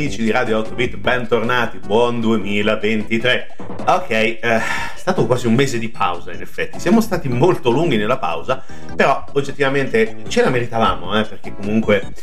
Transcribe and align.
Amici 0.00 0.22
di 0.22 0.30
Radio 0.30 0.56
8 0.60 0.74
Bit, 0.74 0.96
bentornati, 0.96 1.78
buon 1.78 2.22
2023. 2.22 3.56
Ok, 3.84 4.10
eh, 4.10 4.38
è 4.40 4.62
stato 4.96 5.26
quasi 5.26 5.46
un 5.46 5.52
mese 5.52 5.78
di 5.78 5.90
pausa 5.90 6.32
in 6.32 6.40
effetti, 6.40 6.80
siamo 6.80 7.02
stati 7.02 7.28
molto 7.28 7.68
lunghi 7.68 7.98
nella 7.98 8.16
pausa, 8.16 8.64
però 8.96 9.22
oggettivamente 9.32 10.22
ce 10.28 10.40
la 10.40 10.48
meritavamo, 10.48 11.18
eh, 11.18 11.24
perché 11.24 11.54
comunque 11.54 12.14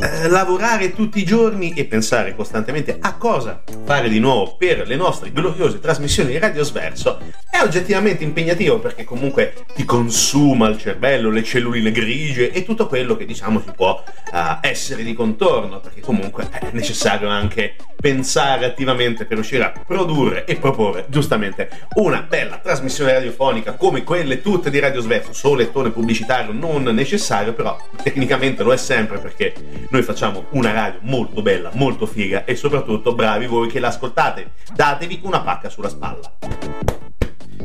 eh, 0.00 0.28
lavorare 0.28 0.94
tutti 0.94 1.18
i 1.18 1.24
giorni 1.24 1.72
e 1.72 1.86
pensare 1.86 2.36
costantemente 2.36 2.98
a 3.00 3.16
cosa 3.16 3.64
fare 3.84 4.08
di 4.08 4.20
nuovo 4.20 4.54
per 4.56 4.86
le 4.86 4.94
nostre 4.94 5.32
gloriose 5.32 5.80
trasmissioni 5.80 6.30
di 6.30 6.38
Radio 6.38 6.62
Sverso 6.62 7.18
oggettivamente 7.64 8.22
impegnativo 8.24 8.78
perché 8.78 9.04
comunque 9.04 9.54
ti 9.74 9.84
consuma 9.84 10.68
il 10.68 10.78
cervello, 10.78 11.30
le 11.30 11.42
celluline 11.42 11.90
grigie 11.90 12.52
e 12.52 12.64
tutto 12.64 12.86
quello 12.86 13.16
che 13.16 13.24
diciamo 13.24 13.60
si 13.60 13.72
può 13.74 14.02
uh, 14.32 14.38
essere 14.60 15.02
di 15.02 15.12
contorno, 15.14 15.80
perché 15.80 16.00
comunque 16.00 16.48
è 16.50 16.68
necessario 16.72 17.28
anche 17.28 17.76
pensare 18.04 18.66
attivamente 18.66 19.24
per 19.24 19.38
riuscire 19.38 19.64
a 19.64 19.72
produrre 19.86 20.44
e 20.44 20.56
proporre 20.56 21.06
giustamente 21.08 21.70
una 21.94 22.20
bella 22.20 22.58
trasmissione 22.58 23.14
radiofonica 23.14 23.72
come 23.72 24.04
quelle 24.04 24.42
tutte 24.42 24.70
di 24.70 24.78
Radio 24.78 25.00
Sverso, 25.00 25.32
solo 25.32 25.56
lettone 25.56 25.90
pubblicitario 25.90 26.52
non 26.52 26.82
necessario, 26.82 27.54
però 27.54 27.78
tecnicamente 28.02 28.62
lo 28.62 28.72
è 28.72 28.76
sempre 28.76 29.18
perché 29.18 29.54
noi 29.88 30.02
facciamo 30.02 30.46
una 30.50 30.72
radio 30.72 31.00
molto 31.02 31.40
bella, 31.40 31.70
molto 31.72 32.04
figa 32.04 32.44
e 32.44 32.56
soprattutto 32.56 33.14
bravi 33.14 33.46
voi 33.46 33.68
che 33.68 33.80
l'ascoltate. 33.80 34.50
Datevi 34.74 35.20
una 35.22 35.40
pacca 35.40 35.70
sulla 35.70 35.88
spalla. 35.88 36.93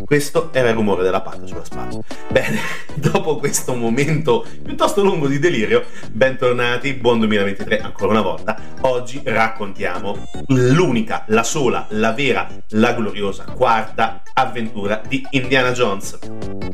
Questo 0.06 0.50
era 0.54 0.70
il 0.70 0.76
rumore 0.76 1.04
della 1.04 1.22
palla 1.22 1.46
sulla 1.46 1.64
spalla. 1.64 2.00
Bene, 2.30 2.60
dopo 2.96 3.38
questo 3.38 3.76
momento 3.76 4.46
piuttosto 4.64 5.04
lungo 5.04 5.28
di 5.28 5.40
delirio, 5.40 5.86
bentornati, 6.12 6.94
buon 6.94 7.20
2023 7.20 7.80
ancora 7.80 8.12
una 8.12 8.22
volta. 8.22 8.60
Oggi 8.82 9.22
raccontiamo 9.24 10.28
l'unica, 10.48 11.24
la 11.28 11.44
sola, 11.44 11.86
la 11.90 12.12
vera, 12.14 12.48
la 12.70 12.94
gloriosa 12.94 13.44
quarta 13.46 14.22
avventura 14.34 15.02
di 15.08 15.26
Indiana 15.32 15.72
Jones. 15.72 16.18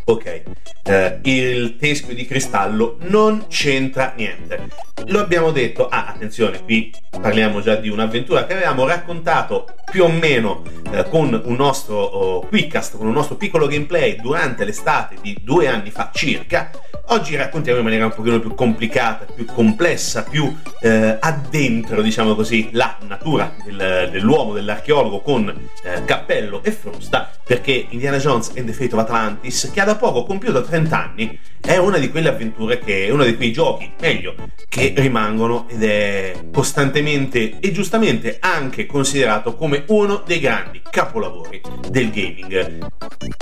Ok, 0.05 0.43
eh, 0.83 1.19
il 1.23 1.77
teschio 1.77 2.13
di 2.13 2.25
cristallo 2.25 2.97
non 3.01 3.45
c'entra 3.47 4.13
niente. 4.15 4.69
Lo 5.07 5.19
abbiamo 5.19 5.51
detto, 5.51 5.87
ah 5.87 6.07
attenzione, 6.07 6.63
qui 6.63 6.93
parliamo 7.09 7.61
già 7.61 7.75
di 7.75 7.89
un'avventura 7.89 8.45
che 8.45 8.53
avevamo 8.53 8.85
raccontato 8.85 9.65
più 9.89 10.03
o 10.03 10.09
meno 10.09 10.63
eh, 10.91 11.07
con 11.09 11.41
un 11.43 11.55
nostro 11.55 11.95
oh, 11.95 12.39
quickcast, 12.47 12.97
con 12.97 13.07
un 13.07 13.13
nostro 13.15 13.35
piccolo 13.37 13.65
gameplay 13.67 14.17
durante 14.17 14.65
l'estate 14.65 15.15
di 15.21 15.37
due 15.41 15.67
anni 15.67 15.89
fa 15.89 16.11
circa. 16.13 16.69
Oggi 17.09 17.35
raccontiamo 17.35 17.77
in 17.77 17.83
maniera 17.83 18.05
un 18.05 18.13
pochino 18.13 18.39
più 18.39 18.53
complicata, 18.55 19.25
più 19.31 19.45
complessa, 19.45 20.23
più 20.23 20.53
eh, 20.81 21.17
addentro, 21.19 22.01
diciamo 22.01 22.35
così, 22.35 22.69
la 22.71 22.97
natura 23.07 23.53
del, 23.63 24.09
dell'uomo, 24.11 24.53
dell'archeologo 24.53 25.21
con 25.21 25.47
eh, 25.83 26.03
cappello 26.03 26.63
e 26.63 26.71
frusta, 26.71 27.29
perché 27.45 27.87
Indiana 27.89 28.17
Jones 28.17 28.51
and 28.57 28.65
the 28.65 28.73
Fate 28.73 28.95
of 28.95 29.01
Atlantis, 29.01 29.69
che 29.71 29.81
ha 29.81 29.85
da 29.85 29.95
poco 29.95 30.25
compiuto 30.25 30.63
30 30.63 31.03
anni, 31.03 31.39
è 31.65 31.77
una 31.77 31.97
di 31.97 32.11
quelle 32.11 32.29
avventure 32.29 32.77
che 32.77 33.07
è 33.07 33.09
uno 33.09 33.23
di 33.23 33.35
quei 33.35 33.51
giochi, 33.51 33.91
meglio, 33.99 34.35
che 34.69 34.93
rimangono 34.95 35.65
ed 35.67 35.83
è 35.83 36.33
costantemente 36.53 37.59
e 37.59 37.71
giustamente 37.71 38.37
anche 38.39 38.85
considerato 38.85 39.55
come 39.55 39.83
uno 39.87 40.21
dei 40.25 40.39
grandi 40.39 40.81
capolavori 40.87 41.61
del 41.89 42.11
gaming. 42.11 42.87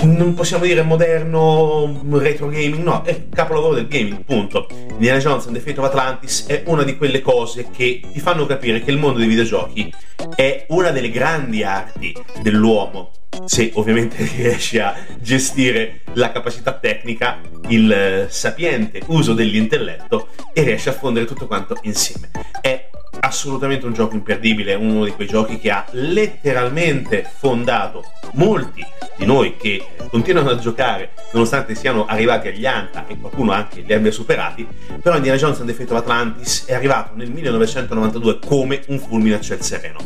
Non 0.04 0.32
possiamo 0.32 0.64
dire 0.64 0.82
moderno 0.82 2.02
retro 2.12 2.48
gaming, 2.48 2.82
no, 2.82 3.02
è 3.02 3.28
capolavoro 3.28 3.74
del 3.74 3.88
gaming, 3.88 4.24
punto. 4.24 4.68
Indiana 4.92 5.18
Jones 5.18 5.46
and 5.46 5.56
the 5.56 5.60
Fate 5.60 5.80
of 5.80 5.86
Atlantis 5.86 6.46
è 6.46 6.62
una 6.66 6.82
di 6.82 6.96
quelle 6.96 7.20
cose 7.20 7.68
che 7.70 8.00
ti 8.10 8.20
fanno 8.20 8.46
capire 8.46 8.82
che 8.82 8.90
il 8.90 8.98
mondo 8.98 9.18
dei 9.18 9.28
videogiochi 9.28 9.92
è 10.34 10.64
una 10.68 10.90
delle 10.90 11.10
grandi 11.10 11.62
arti 11.62 12.16
dell'uomo 12.40 13.10
se 13.44 13.72
ovviamente 13.74 14.16
riesci 14.36 14.78
a 14.78 14.94
gestire 15.20 16.00
la 16.14 16.30
capacità 16.30 16.72
tecnica, 16.74 17.40
il 17.68 18.13
eh, 18.22 18.28
sapiente 18.28 19.02
uso 19.06 19.34
dell'intelletto 19.34 20.28
e 20.52 20.62
riesci 20.62 20.88
a 20.88 20.92
fondere 20.92 21.26
tutto 21.26 21.46
quanto 21.46 21.78
insieme. 21.82 22.30
È 22.60 22.90
assolutamente 23.24 23.86
un 23.86 23.92
gioco 23.92 24.14
imperdibile, 24.14 24.74
uno 24.74 25.04
di 25.04 25.12
quei 25.12 25.26
giochi 25.26 25.58
che 25.58 25.70
ha 25.70 25.84
letteralmente 25.92 27.28
fondato 27.36 28.04
molti 28.34 28.84
di 29.16 29.26
noi 29.26 29.56
che 29.56 29.86
continuano 30.08 30.50
a 30.50 30.58
giocare 30.58 31.12
nonostante 31.32 31.74
siano 31.74 32.06
arrivati 32.06 32.48
agli 32.48 32.66
ANTA 32.66 33.06
e 33.06 33.18
qualcuno 33.18 33.52
anche 33.52 33.80
li 33.80 33.92
abbia 33.92 34.10
superati, 34.10 34.66
però 35.02 35.16
Indiana 35.16 35.38
Jones 35.38 35.58
and 35.60 35.68
the 35.68 35.74
Fate 35.74 35.92
of 35.92 36.00
Atlantis 36.00 36.64
è 36.66 36.74
arrivato 36.74 37.12
nel 37.14 37.30
1992 37.30 38.38
come 38.46 38.82
un 38.88 38.98
fulmine 38.98 39.36
a 39.36 39.40
ciel 39.40 39.60
sereno. 39.60 39.98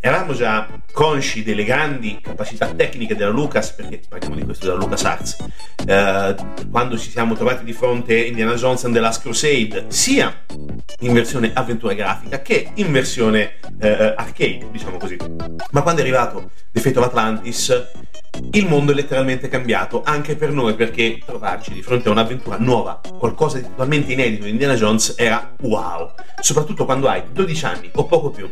Eravamo 0.00 0.34
già 0.34 0.68
consci 0.92 1.42
delle 1.42 1.64
grandi 1.64 2.20
capacità 2.22 2.66
tecniche 2.68 3.16
della 3.16 3.30
Lucas, 3.30 3.72
perché 3.72 4.00
parliamo 4.08 4.36
di 4.36 4.44
questo 4.44 4.66
della 4.66 4.78
LucasArts, 4.78 5.36
eh, 5.86 6.34
quando 6.70 6.96
ci 6.96 7.10
siamo 7.10 7.34
trovati 7.34 7.64
di 7.64 7.72
fronte 7.72 8.14
a 8.14 8.24
Indiana 8.24 8.54
Jones 8.54 8.84
and 8.84 8.94
the 8.94 9.00
Last 9.00 9.22
Crusade, 9.22 9.86
sia 9.88 10.44
in 11.00 11.12
versione 11.12 11.50
avventura 11.52 11.94
grafica 11.94 12.40
che 12.40 12.65
in 12.74 12.92
versione 12.92 13.54
eh, 13.80 14.14
arcade, 14.16 14.68
diciamo 14.70 14.96
così. 14.96 15.16
Ma 15.70 15.82
quando 15.82 16.00
è 16.00 16.04
arrivato 16.04 16.50
The 16.72 16.80
Fate 16.80 16.98
of 16.98 17.04
Atlantis, 17.06 17.88
il 18.52 18.66
mondo 18.66 18.92
è 18.92 18.94
letteralmente 18.94 19.48
cambiato 19.48 20.02
anche 20.04 20.36
per 20.36 20.52
noi 20.52 20.74
perché 20.74 21.18
trovarci 21.24 21.72
di 21.72 21.82
fronte 21.82 22.08
a 22.08 22.12
un'avventura 22.12 22.56
nuova, 22.58 23.00
qualcosa 23.18 23.58
di 23.58 23.64
totalmente 23.64 24.12
inedito 24.12 24.44
di 24.44 24.50
Indiana 24.50 24.74
Jones 24.74 25.14
era 25.16 25.54
wow, 25.62 26.12
soprattutto 26.40 26.84
quando 26.84 27.08
hai 27.08 27.22
12 27.32 27.64
anni 27.64 27.90
o 27.94 28.04
poco 28.04 28.30
più 28.30 28.48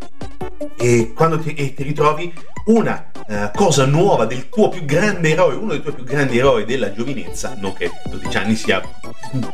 e 0.76 1.12
quando 1.14 1.38
ti, 1.38 1.54
e 1.54 1.74
ti 1.74 1.82
ritrovi 1.82 2.32
una 2.66 3.10
uh, 3.26 3.50
cosa 3.54 3.84
nuova 3.84 4.24
del 4.24 4.48
tuo 4.48 4.68
più 4.68 4.84
grande 4.84 5.30
eroe, 5.30 5.54
uno 5.54 5.72
dei 5.72 5.82
tuoi 5.82 5.94
più 5.94 6.04
grandi 6.04 6.38
eroi 6.38 6.64
della 6.64 6.92
giovinezza, 6.92 7.56
non 7.58 7.74
che 7.74 7.90
12 8.08 8.36
anni 8.36 8.54
sia 8.54 8.80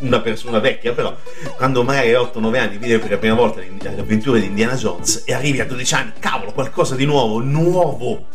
una 0.00 0.20
persona 0.20 0.58
vecchia, 0.58 0.92
però 0.92 1.16
quando 1.56 1.82
magari 1.82 2.14
hai 2.14 2.22
8-9 2.22 2.58
anni 2.58 2.78
vedi 2.78 2.98
per 2.98 3.10
la 3.10 3.18
prima 3.18 3.34
volta 3.34 3.60
le 3.60 3.88
avventure 3.98 4.40
di 4.40 4.46
Indiana 4.46 4.74
Jones 4.74 5.24
e 5.26 5.32
arrivi 5.32 5.60
a 5.60 5.66
12 5.66 5.94
anni, 5.94 6.12
cavolo, 6.18 6.52
qualcosa 6.52 6.94
di 6.94 7.04
nuovo, 7.04 7.40
nuovo 7.40 8.26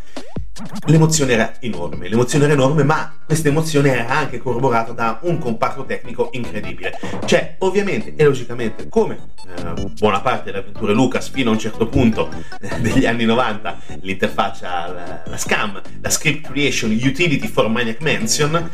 L'emozione 0.86 1.34
era 1.34 1.54
enorme, 1.60 2.07
l'emozione 2.07 2.46
era 2.46 2.54
enorme, 2.54 2.84
ma 2.84 3.13
questa 3.25 3.50
emozione 3.50 3.92
era 3.92 4.07
anche 4.07 4.38
corroborata 4.38 4.94
da 4.94 5.19
un 5.24 5.38
comparto 5.38 5.84
tecnico 5.84 6.30
incredibile. 6.31 6.98
Cioè, 7.25 7.57
ovviamente 7.60 8.16
e 8.16 8.24
logicamente, 8.24 8.88
come 8.88 9.31
eh, 9.48 9.92
buona 9.98 10.22
parte 10.22 10.46
delle 10.46 10.60
avventure 10.60 10.94
Lucas 10.94 11.28
fino 11.28 11.50
a 11.50 11.54
un 11.54 11.60
certo 11.60 11.88
punto 11.88 12.30
eh, 12.62 12.80
degli 12.80 13.06
anni 13.06 13.25
90, 13.25 13.80
l'interfaccia, 14.02 14.94
la, 14.94 15.24
la, 15.25 15.38
SCAM, 15.38 15.81
la 16.00 16.10
Script 16.10 16.50
Creation 16.50 16.92
Utility 16.92 17.48
for 17.48 17.68
Maniac 17.68 18.00
Mansion, 18.00 18.69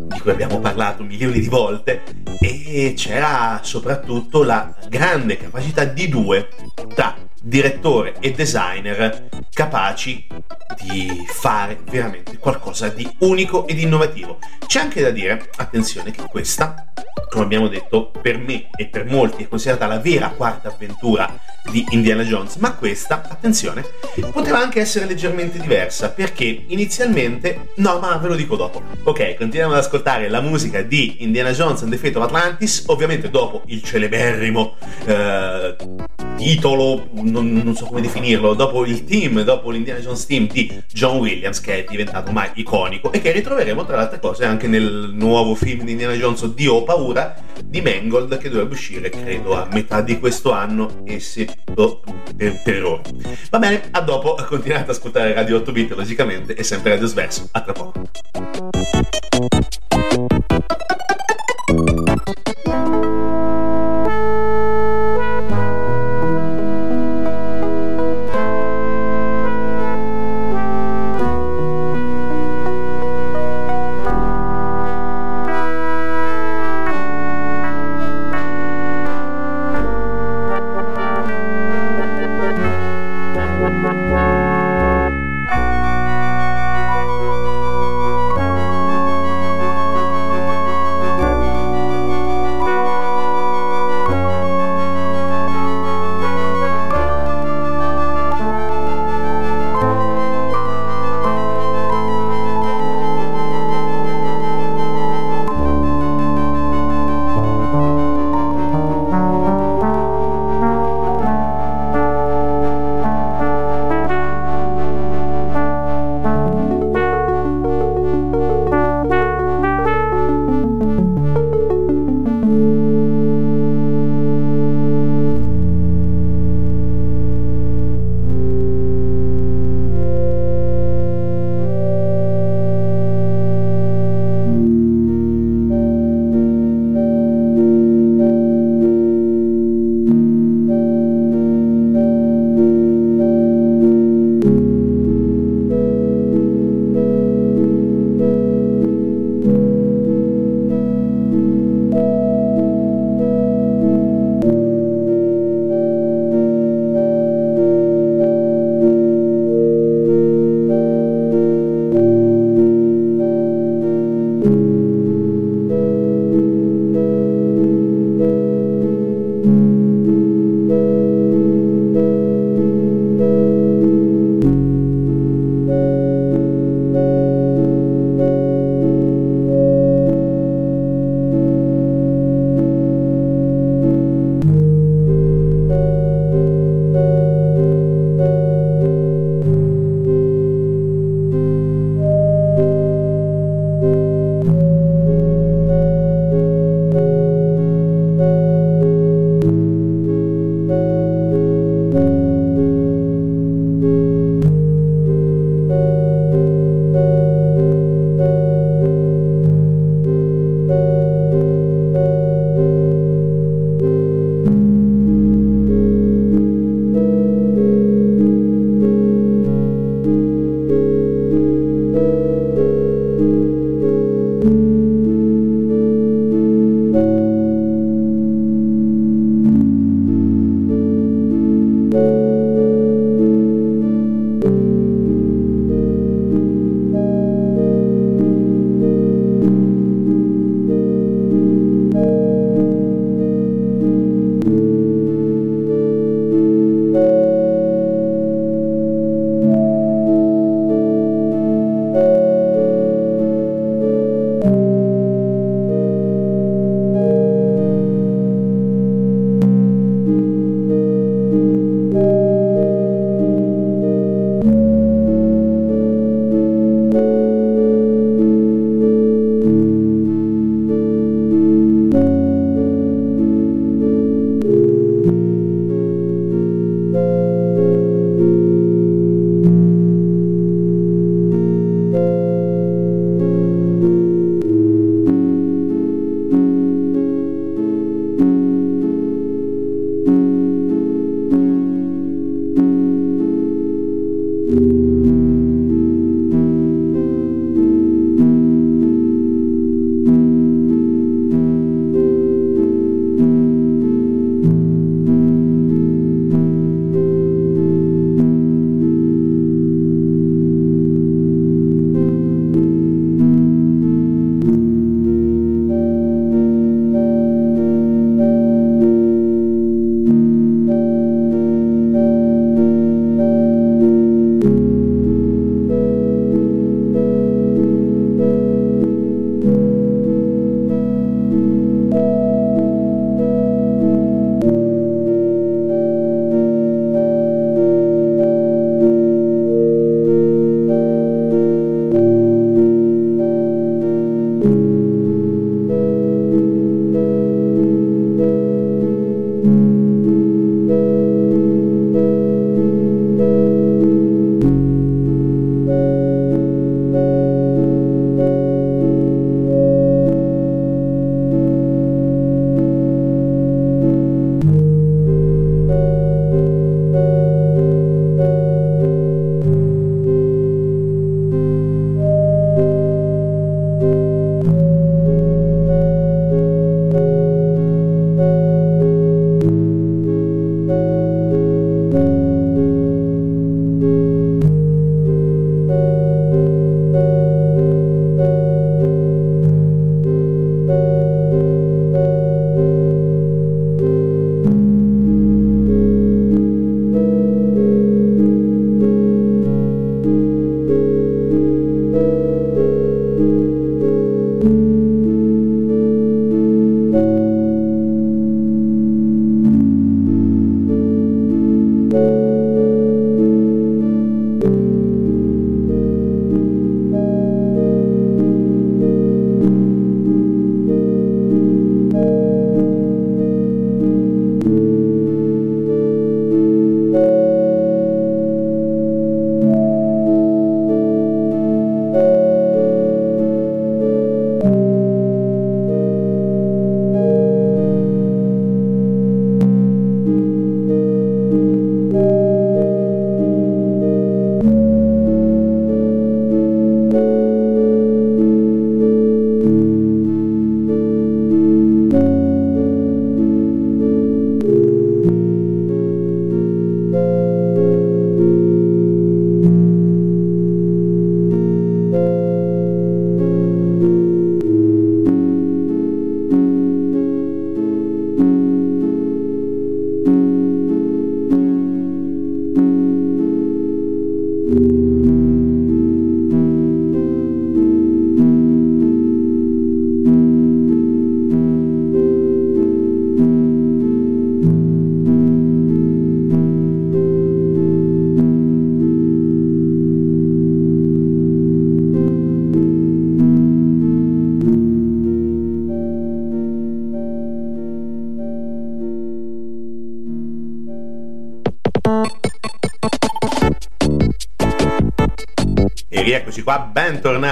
di 0.00 0.20
cui 0.20 0.30
abbiamo 0.30 0.60
parlato 0.60 1.02
milioni 1.02 1.40
di 1.40 1.48
volte, 1.48 2.04
e 2.40 2.94
c'era 2.96 3.60
soprattutto 3.62 4.42
la 4.42 4.74
grande 4.88 5.36
capacità 5.36 5.84
di 5.84 6.08
due 6.08 6.48
tra 6.94 7.14
direttore 7.48 8.16
e 8.20 8.32
designer 8.32 9.28
capaci 9.52 10.26
di 10.82 11.24
fare 11.26 11.78
veramente 11.90 12.36
qualcosa 12.36 12.88
di 12.88 13.08
unico 13.20 13.66
ed 13.66 13.78
innovativo. 13.78 14.38
C'è 14.66 14.80
anche 14.80 15.00
da 15.00 15.10
dire, 15.10 15.50
attenzione, 15.56 16.10
che 16.10 16.22
questa, 16.28 16.92
come 17.30 17.44
abbiamo 17.44 17.68
detto, 17.68 18.10
per 18.10 18.38
me 18.38 18.68
e 18.76 18.86
per 18.86 19.06
molti 19.06 19.44
è 19.44 19.48
considerata 19.48 19.86
la 19.86 19.98
vera 19.98 20.28
quarta 20.28 20.68
avventura 20.68 21.34
di 21.70 21.84
Indiana 21.90 22.22
Jones, 22.22 22.56
ma 22.56 22.74
questa, 22.74 23.22
attenzione, 23.28 23.84
poteva 24.30 24.58
anche 24.58 24.80
essere 24.80 25.06
leggermente 25.06 25.58
diversa 25.58 26.10
perché 26.10 26.64
inizialmente, 26.66 27.70
no, 27.76 27.98
ma 27.98 28.16
ve 28.18 28.28
lo 28.28 28.34
dico 28.34 28.56
dopo. 28.56 28.82
Ok, 29.04 29.36
continuiamo 29.36 29.72
ad 29.72 29.80
ascoltare 29.80 30.28
la 30.28 30.40
musica 30.40 30.82
di 30.82 31.22
Indiana 31.22 31.50
Jones 31.50 31.82
and 31.82 31.90
the 31.90 31.98
Fate 31.98 32.18
of 32.18 32.24
Atlantis, 32.24 32.84
ovviamente 32.86 33.30
dopo 33.30 33.62
il 33.66 33.82
celeberrimo 33.82 34.76
eh, 35.06 35.76
titolo, 36.38 37.08
non, 37.14 37.52
non, 37.52 37.74
so 37.74 37.86
come 37.86 38.00
definirlo, 38.00 38.54
dopo 38.54 38.86
il 38.86 39.04
team, 39.04 39.42
dopo 39.42 39.70
l'Indiana 39.70 39.98
Jones 39.98 40.24
team 40.24 40.46
di 40.46 40.82
John 40.90 41.18
Williams, 41.18 41.60
che 41.60 41.84
è 41.84 41.84
diventato 41.88 42.28
ormai 42.28 42.50
iconico 42.54 43.12
e 43.12 43.20
che 43.20 43.32
ritroveremo 43.32 43.84
tra 43.84 43.96
le 43.96 44.02
altre 44.02 44.20
cose 44.20 44.44
anche 44.44 44.68
nel 44.68 45.10
nuovo 45.12 45.56
film 45.56 45.84
di 45.84 45.90
Indiana 45.92 46.14
Jones, 46.14 46.46
Dio 46.54 46.74
ho 46.74 46.84
paura, 46.84 47.34
di 47.64 47.82
Mangold, 47.82 48.38
che 48.38 48.48
dovrebbe 48.48 48.74
uscire 48.74 49.10
credo 49.10 49.54
a 49.54 49.66
metà 49.72 50.00
di 50.00 50.18
questo 50.20 50.52
anno 50.52 51.02
e 51.04 51.18
se 51.18 51.48
oh, 51.74 52.00
per, 52.36 52.62
per 52.62 52.84
ora. 52.84 53.02
Va 53.50 53.58
bene, 53.58 53.88
a 53.90 54.00
dopo, 54.00 54.36
continuate 54.46 54.84
ad 54.84 54.90
ascoltare 54.90 55.34
Radio 55.34 55.56
8 55.56 55.72
bit 55.72 55.90
logicamente 55.92 56.54
e 56.54 56.62
sempre 56.62 56.90
Radio 56.90 57.06
Sverso. 57.06 57.48
A 57.50 57.60
tra 57.60 57.72
poco. 57.72 58.02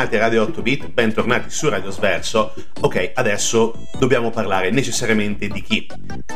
Bentornati 0.06 0.16
a 0.16 0.18
Radio 0.20 0.42
8 0.42 0.62
Bit, 0.62 0.88
bentornati 0.92 1.50
su 1.50 1.68
Radio 1.68 1.90
Sverso. 1.90 2.54
Ok, 2.82 3.10
adesso 3.14 3.88
dobbiamo 3.98 4.30
parlare 4.30 4.70
necessariamente 4.70 5.48
di 5.48 5.62
chi 5.62 5.86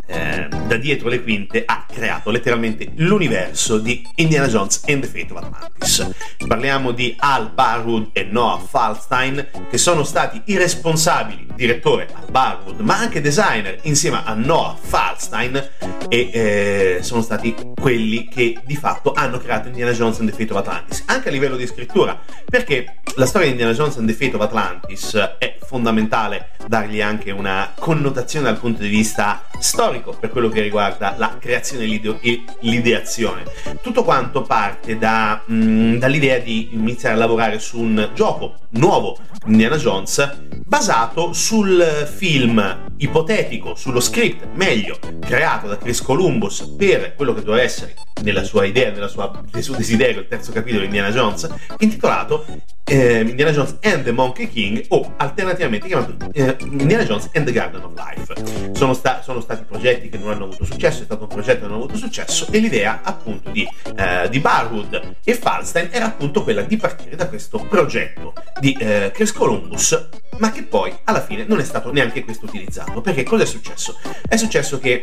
eh, 0.06 0.48
da 0.66 0.76
dietro 0.76 1.08
le 1.08 1.22
quinte 1.22 1.62
ha 1.64 1.86
creato 1.90 2.30
letteralmente 2.30 2.92
l'universo 2.96 3.78
di 3.78 4.06
Indiana 4.16 4.46
Jones 4.46 4.82
and 4.86 5.02
the 5.02 5.06
Fate 5.06 5.32
of 5.32 5.42
Atlantis. 5.42 6.10
Parliamo 6.46 6.92
di 6.92 7.14
Al 7.18 7.50
Barwood 7.50 8.10
e 8.12 8.24
Noah 8.24 8.58
Falstein, 8.58 9.46
che 9.68 9.78
sono 9.78 10.04
stati 10.04 10.40
i 10.46 10.56
responsabili, 10.56 11.48
direttore 11.54 12.08
Al 12.12 12.30
Barwood, 12.30 12.80
ma 12.80 12.96
anche 12.96 13.20
designer, 13.20 13.78
insieme 13.82 14.22
a 14.24 14.34
Noah 14.34 14.76
Falstein, 14.80 15.68
e 16.08 16.30
eh, 16.32 16.98
sono 17.02 17.22
stati 17.22 17.54
quelli 17.74 18.28
che 18.28 18.58
di 18.64 18.76
fatto 18.76 19.12
hanno 19.12 19.38
creato 19.38 19.68
Indiana 19.68 19.92
Jones 19.92 20.18
and 20.20 20.30
the 20.30 20.36
Fate 20.36 20.52
of 20.52 20.58
Atlantis, 20.58 21.02
anche 21.06 21.28
a 21.28 21.32
livello 21.32 21.56
di 21.56 21.66
scrittura 21.66 22.18
perché 22.44 22.96
la 23.16 23.26
storia 23.26 23.46
di 23.46 23.52
Indiana 23.52 23.74
Jones 23.74 23.96
and 23.96 24.08
the 24.08 24.14
Fate 24.14 24.36
of 24.36 24.42
Atlantis 24.42 25.14
è 25.38 25.56
fondamentale 25.60 26.50
dargli 26.66 27.00
anche 27.00 27.30
una 27.30 27.72
connotazione 27.78 28.46
dal 28.46 28.58
punto 28.58 28.82
di 28.82 28.88
vista 28.88 29.44
storico 29.58 30.16
per 30.18 30.30
quello 30.30 30.48
che 30.48 30.60
riguarda 30.60 31.14
la 31.16 31.36
creazione 31.38 31.79
e 31.82 32.44
l'ideazione. 32.60 33.44
Tutto 33.82 34.04
quanto 34.04 34.42
parte 34.42 34.98
da, 34.98 35.42
mh, 35.44 35.54
mm, 35.54 35.96
dall'idea 35.96 36.38
di 36.38 36.70
iniziare 36.72 37.14
a 37.14 37.18
lavorare 37.18 37.58
su 37.58 37.80
un 37.80 38.10
gioco 38.14 38.54
nuovo, 38.70 39.18
Indiana 39.46 39.76
Jones, 39.76 40.38
basato 40.64 41.32
sul 41.32 41.82
film 42.14 42.88
ipotetico, 42.98 43.74
sullo 43.74 44.00
script, 44.00 44.46
meglio, 44.54 44.98
creato 45.20 45.66
da 45.66 45.78
Chris 45.78 46.02
Columbus 46.02 46.74
per 46.76 47.14
quello 47.14 47.34
che 47.34 47.42
doveva 47.42 47.62
essere 47.62 47.94
nella 48.22 48.44
sua 48.44 48.64
idea, 48.64 48.90
nella 48.90 49.08
sua, 49.08 49.32
nel 49.52 49.62
suo 49.62 49.76
desiderio, 49.76 50.20
il 50.20 50.28
terzo 50.28 50.52
capitolo 50.52 50.80
di 50.80 50.86
Indiana 50.86 51.10
Jones, 51.10 51.48
intitolato 51.78 52.44
eh, 52.90 53.20
Indiana 53.20 53.52
Jones 53.52 53.76
and 53.82 54.02
the 54.02 54.10
Monkey 54.10 54.48
King 54.48 54.84
o 54.88 55.14
alternativamente 55.16 55.86
chiamato 55.86 56.16
eh, 56.32 56.56
Indiana 56.60 57.04
Jones 57.04 57.30
and 57.34 57.46
the 57.46 57.52
Garden 57.52 57.82
of 57.84 57.92
Life. 57.94 58.74
Sono, 58.74 58.94
sta- 58.94 59.22
sono, 59.22 59.40
stati 59.40 59.64
progetti 59.64 60.08
che 60.08 60.18
non 60.18 60.30
hanno 60.30 60.44
avuto 60.44 60.64
successo, 60.64 61.02
è 61.02 61.04
stato 61.04 61.22
un 61.22 61.28
progetto 61.28 61.60
che 61.60 61.66
non 61.66 61.74
ha 61.74 61.76
avuto 61.76 61.96
successo 61.96 62.48
e 62.50 62.58
l'idea 62.58 63.00
appunto 63.02 63.50
di, 63.50 63.66
eh, 63.96 64.28
di 64.28 64.40
Barwood 64.40 65.16
e 65.22 65.34
Falstein 65.34 65.88
era 65.92 66.06
appunto 66.06 66.42
quella 66.42 66.62
di 66.62 66.76
partire 66.76 67.14
da 67.14 67.28
questo 67.28 67.58
progetto 67.58 68.32
di 68.58 68.76
eh, 68.78 69.10
Chris 69.14 69.32
Columbus 69.32 70.08
ma 70.38 70.50
che 70.50 70.62
poi 70.62 70.92
alla 71.04 71.22
fine 71.22 71.44
non 71.46 71.60
è 71.60 71.64
stato 71.64 71.92
neanche 71.92 72.24
questo 72.24 72.46
utilizzato 72.46 73.00
perché 73.00 73.22
cosa 73.22 73.44
è 73.44 73.46
successo? 73.46 73.98
È 74.26 74.36
successo 74.36 74.78
che 74.78 75.02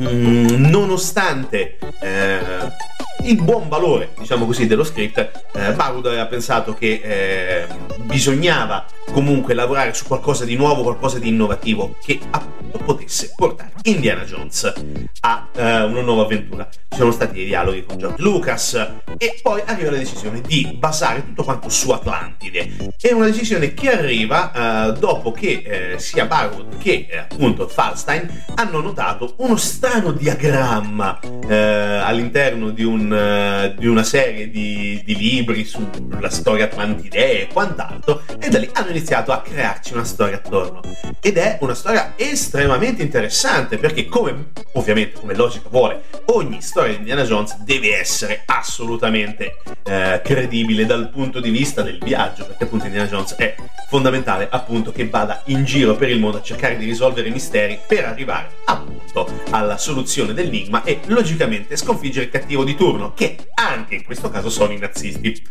mm, 0.00 0.46
nonostante 0.66 1.78
eh, 2.00 2.38
il 3.24 3.40
buon 3.42 3.68
valore, 3.68 4.10
diciamo 4.18 4.44
così, 4.46 4.66
dello 4.66 4.84
script, 4.84 5.18
eh, 5.54 5.72
Barwood 5.72 6.06
aveva 6.06 6.26
pensato 6.26 6.74
che 6.74 7.00
eh, 7.02 7.66
bisognava 8.02 8.84
comunque 9.12 9.54
lavorare 9.54 9.94
su 9.94 10.06
qualcosa 10.06 10.44
di 10.44 10.56
nuovo, 10.56 10.82
qualcosa 10.82 11.18
di 11.18 11.28
innovativo 11.28 11.96
che 12.02 12.18
appunto 12.30 12.78
potesse 12.78 13.32
portare 13.34 13.72
Indiana 13.84 14.24
Jones 14.24 14.72
a 15.20 15.48
eh, 15.54 15.82
una 15.82 16.00
nuova 16.00 16.22
avventura. 16.22 16.68
Ci 16.70 17.00
sono 17.00 17.10
stati 17.10 17.34
dei 17.34 17.46
dialoghi 17.46 17.84
con 17.84 17.98
George 17.98 18.22
Lucas 18.22 18.74
e 19.16 19.38
poi 19.42 19.62
arriva 19.64 19.90
la 19.90 19.98
decisione 19.98 20.40
di 20.40 20.76
basare 20.78 21.24
tutto 21.24 21.42
quanto 21.44 21.68
su 21.68 21.90
Atlantide. 21.90 22.92
È 23.00 23.12
una 23.12 23.26
decisione 23.26 23.74
che 23.74 23.90
arriva 23.90 24.88
eh, 24.88 24.98
dopo 24.98 25.32
che 25.32 25.92
eh, 25.94 25.98
sia 25.98 26.26
Barwood 26.26 26.78
che 26.78 27.06
eh, 27.10 27.18
appunto 27.18 27.68
Falstein 27.68 28.44
hanno 28.54 28.80
notato 28.80 29.34
uno 29.38 29.56
strano 29.56 30.12
diagramma 30.12 31.20
all'interno 31.44 32.70
di, 32.70 32.84
un, 32.84 33.13
eh, 33.14 33.74
di, 33.78 33.86
una 33.86 34.02
serie 34.02 34.50
di, 34.50 35.00
di 35.04 35.16
libri 35.16 35.64
sulla 35.64 36.30
storia 36.30 36.64
atlantidea 36.64 37.40
e 37.40 37.48
quant'altro 37.52 38.22
e 38.38 38.48
da 38.48 38.58
lì 38.58 38.68
hanno 38.72 38.90
iniziato 38.90 39.32
a 39.32 39.40
crearci 39.40 39.92
una 39.94 40.04
storia 40.04 40.36
attorno. 40.36 40.80
Ed 41.20 41.38
è 41.38 41.58
una 41.60 41.74
storia 41.74 42.14
estremamente 42.16 43.02
interessante 43.02 43.78
perché, 43.78 44.06
come 44.06 44.50
ovviamente, 44.72 45.18
come 45.20 45.34
logica 45.34 45.68
vuole, 45.70 46.02
ogni 46.26 46.60
storia 46.60 46.92
di 46.92 46.98
Indiana 46.98 47.24
Jones 47.24 47.56
deve 47.58 47.98
essere 47.98 48.42
assolutamente 48.46 49.56
eh, 49.84 50.20
credibile 50.24 50.86
dal 50.86 51.10
punto 51.10 51.40
di 51.40 51.50
vista 51.50 51.82
del 51.82 51.98
viaggio, 51.98 52.46
perché 52.46 52.64
appunto 52.64 52.86
Indiana 52.86 53.08
Jones 53.08 53.34
è 53.34 53.54
fondamentale 53.88 54.48
appunto 54.50 54.92
che 54.92 55.08
vada 55.08 55.42
in 55.46 55.64
giro 55.64 55.94
per 55.94 56.08
il 56.08 56.18
mondo 56.18 56.38
a 56.38 56.42
cercare 56.42 56.76
di 56.76 56.84
risolvere 56.84 57.28
i 57.28 57.30
misteri 57.30 57.78
per 57.86 58.04
arrivare 58.04 58.48
appunto 58.64 59.28
alla 59.50 59.76
soluzione 59.76 60.34
dell'enigma 60.34 60.82
e 60.82 61.00
logicamente 61.06 61.76
sconfiggere 61.76 62.24
il 62.24 62.30
cattivo 62.30 62.64
di 62.64 62.74
turno, 62.74 63.03
che 63.12 63.36
anche 63.54 63.96
in 63.96 64.04
questo 64.04 64.30
caso 64.30 64.48
sono 64.48 64.72
i 64.72 64.78
nazisti. 64.78 65.42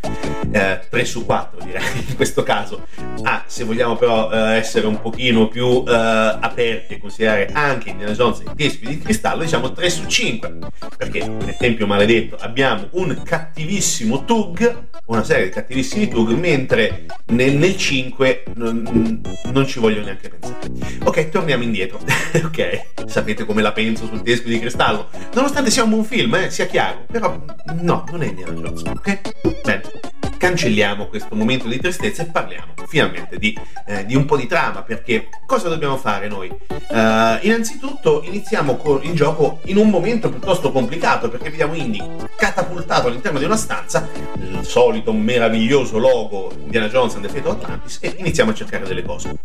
Eh, 0.52 0.80
3 0.90 1.06
su 1.06 1.26
4 1.26 1.64
direi 1.64 1.84
in 2.08 2.16
questo 2.16 2.44
caso. 2.44 2.86
Ah, 3.24 3.44
se 3.48 3.64
vogliamo 3.64 3.96
però 3.96 4.32
eh, 4.32 4.56
essere 4.56 4.88
un 4.88 5.00
pochino 5.00 5.48
più 5.48 5.84
eh, 5.88 5.92
aperti 5.94 6.96
e 6.96 7.00
considerare 7.00 7.50
anche 7.54 7.90
Indiana 7.90 8.14
Jones 8.14 8.40
e 8.42 8.44
i 8.52 8.56
tespi 8.56 8.88
di 8.88 9.00
cristallo, 9.00 9.44
diciamo 9.44 9.72
3 9.72 9.90
su 9.90 10.06
5, 10.06 10.58
perché 10.98 11.26
nel 11.26 11.56
Tempio 11.58 11.88
Maledetto 11.88 12.38
abbiamo 12.40 12.88
un 12.92 13.22
cattivissimo 13.24 14.26
Tug, 14.26 14.88
una 15.06 15.24
serie 15.24 15.46
di 15.46 15.52
cattivissimi 15.52 16.08
Tug, 16.08 16.32
mentre 16.32 17.06
nel, 17.28 17.56
nel 17.56 17.78
5 17.78 18.44
non, 18.56 19.22
non, 19.52 19.68
ci 19.68 19.80
voglio 19.80 20.04
neanche 20.04 20.30
pensare. 20.30 20.70
Ok, 21.04 21.30
torniamo 21.30 21.64
indietro. 21.64 22.00
ok, 22.44 23.06
sapete 23.06 23.46
come 23.46 23.62
la 23.62 23.72
penso 23.72 24.06
sul 24.06 24.22
teschio 24.22 24.50
di 24.50 24.60
cristallo? 24.60 25.10
Nonostante 25.34 25.72
sia 25.72 25.84
un 25.84 25.90
buon 25.90 26.04
film, 26.04 26.36
eh, 26.36 26.50
sia 26.50 26.66
chiaro, 26.66 27.06
però 27.12 27.33
no, 27.82 28.04
non 28.10 28.22
è 28.24 28.28
Indiana 28.28 28.52
Jones, 28.54 28.82
ok? 28.84 29.62
Bene 29.64 30.03
cancelliamo 30.44 31.08
questo 31.08 31.36
momento 31.36 31.70
di 31.70 31.80
tristezza 31.80 32.24
e 32.24 32.26
parliamo 32.26 32.74
finalmente 32.86 33.38
di, 33.38 33.58
eh, 33.86 34.06
di 34.06 34.14
un 34.14 34.26
po' 34.26 34.36
di 34.36 34.46
trama, 34.46 34.84
perché 34.84 35.30
cosa 35.46 35.70
dobbiamo 35.70 35.96
fare 35.96 36.28
noi? 36.28 36.50
Uh, 36.50 37.40
innanzitutto 37.42 38.22
iniziamo 38.24 38.76
con 38.76 39.00
il 39.04 39.14
gioco 39.14 39.62
in 39.66 39.78
un 39.78 39.90
momento 39.90 40.30
piuttosto 40.30 40.72
complicato, 40.74 41.30
perché 41.30 41.50
vediamo 41.50 41.76
Indy 41.76 42.04
catapultato 42.36 43.08
all'interno 43.08 43.40
di 43.40 43.46
una 43.46 43.56
stanza, 43.56 44.10
il 44.36 44.66
solito 44.66 45.14
meraviglioso 45.14 45.98
logo 45.98 46.52
Indiana 46.62 46.90
Jones 46.90 47.16
and 47.16 47.26
the 47.26 47.32
Fate 47.32 47.48
of 47.48 47.64
Atlantis, 47.64 48.00
e 48.02 48.14
iniziamo 48.18 48.52
a 48.52 48.54
cercare 48.54 48.86
delle 48.86 49.02
cose. 49.02 49.40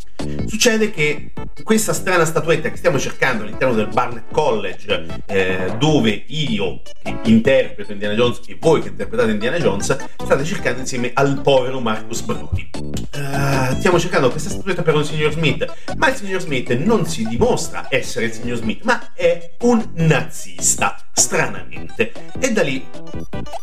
Succede 0.47 0.91
che 0.91 1.33
questa 1.63 1.93
strana 1.93 2.25
statuetta 2.25 2.71
che 2.71 2.77
stiamo 2.77 2.99
cercando 2.99 3.45
all'interno 3.45 3.75
del 3.75 3.87
Barnett 3.87 4.33
College, 4.33 5.23
eh, 5.27 5.73
dove 5.79 6.25
io 6.27 6.83
che 6.83 7.17
interpreto 7.23 7.93
Indiana 7.93 8.15
Jones 8.15 8.41
e 8.47 8.57
voi 8.61 8.83
che 8.83 8.89
interpretate 8.89 9.31
Indiana 9.31 9.59
Jones, 9.59 9.97
state 10.17 10.45
cercando 10.45 10.81
insieme 10.89 11.11
al 11.13 11.43
povero 11.43 11.81
Marcus 11.81 12.23
Bruni. 12.23 12.71
Uh, 13.15 13.77
stiamo 13.77 13.99
cercando 13.99 14.31
questa 14.31 14.49
statuetta 14.49 14.81
per 14.83 14.95
un 14.95 15.05
signor 15.05 15.33
Smith, 15.33 15.71
ma 15.97 16.09
il 16.09 16.15
signor 16.15 16.41
Smith 16.41 16.71
non 16.79 17.05
si 17.05 17.25
dimostra 17.25 17.89
essere 17.91 18.27
il 18.27 18.33
signor 18.33 18.57
Smith, 18.57 18.83
ma 18.85 19.13
è 19.13 19.57
un 19.61 19.87
nazista, 19.97 20.97
stranamente. 21.13 22.13
E 22.39 22.53
da 22.53 22.63
lì 22.63 22.87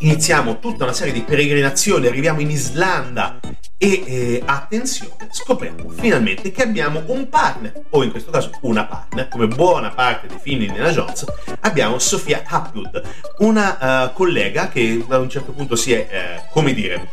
iniziamo 0.00 0.60
tutta 0.60 0.84
una 0.84 0.92
serie 0.92 1.12
di 1.12 1.22
peregrinazioni, 1.22 2.06
arriviamo 2.06 2.40
in 2.40 2.50
Islanda 2.50 3.40
e 3.78 4.02
eh, 4.06 4.42
attenzione, 4.44 5.28
scopriamo 5.30 5.90
finalmente 5.90 6.50
che 6.50 6.62
abbiamo 6.62 7.02
un 7.06 7.28
partner, 7.28 7.82
o 7.90 8.02
in 8.02 8.10
questo 8.10 8.30
caso 8.30 8.50
una 8.62 8.84
partner, 8.84 9.28
come 9.28 9.48
buona 9.48 9.90
parte 9.90 10.28
dei 10.28 10.38
film 10.40 10.60
di 10.60 10.66
Indiana 10.66 10.92
Jones, 10.92 11.24
abbiamo 11.60 11.98
Sofia 11.98 12.42
Hapgood, 12.46 13.02
una 13.38 14.06
uh, 14.06 14.12
collega 14.14 14.68
che 14.68 15.04
da 15.06 15.18
un 15.18 15.28
certo 15.28 15.52
punto 15.52 15.76
si 15.76 15.92
è, 15.92 16.08
uh, 16.10 16.52
come 16.52 16.72
dire, 16.72 17.10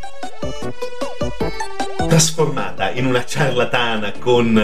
trasformata 2.08 2.92
in 2.92 3.08
una 3.08 3.26
ciarlatana 3.26 4.14
con 4.20 4.56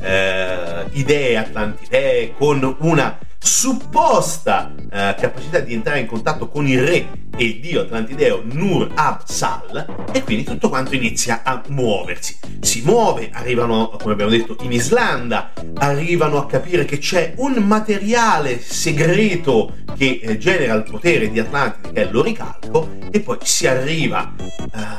eh, 0.00 0.84
idee 0.92 1.36
atlantidee, 1.38 2.34
con 2.36 2.76
una 2.80 3.18
supposta 3.38 4.74
eh, 4.76 5.14
capacità 5.18 5.60
di 5.60 5.72
entrare 5.72 6.00
in 6.00 6.06
contatto 6.06 6.48
con 6.48 6.66
il 6.66 6.84
re 6.84 7.08
e 7.34 7.44
il 7.44 7.60
dio 7.60 7.82
atlantideo 7.82 8.42
Nur 8.44 8.90
Ab-Sal 8.92 10.06
e 10.12 10.22
quindi 10.22 10.44
tutto 10.44 10.68
quanto 10.68 10.94
inizia 10.94 11.40
a 11.44 11.62
muoversi. 11.68 12.36
Si 12.60 12.82
muove, 12.84 13.30
arrivano, 13.32 13.88
come 13.98 14.12
abbiamo 14.12 14.32
detto, 14.32 14.56
in 14.60 14.72
Islanda, 14.72 15.52
arrivano 15.74 16.38
a 16.38 16.46
capire 16.46 16.84
che 16.84 16.98
c'è 16.98 17.34
un 17.36 17.54
materiale 17.54 18.60
segreto 18.60 19.76
che 19.96 20.20
eh, 20.22 20.36
genera 20.36 20.74
il 20.74 20.82
potere 20.82 21.30
di 21.30 21.38
Atlantide, 21.38 21.92
che 21.92 22.02
è 22.02 22.10
l'oricalco, 22.10 22.97
e 23.10 23.20
poi 23.20 23.38
si 23.42 23.66
arriva 23.66 24.32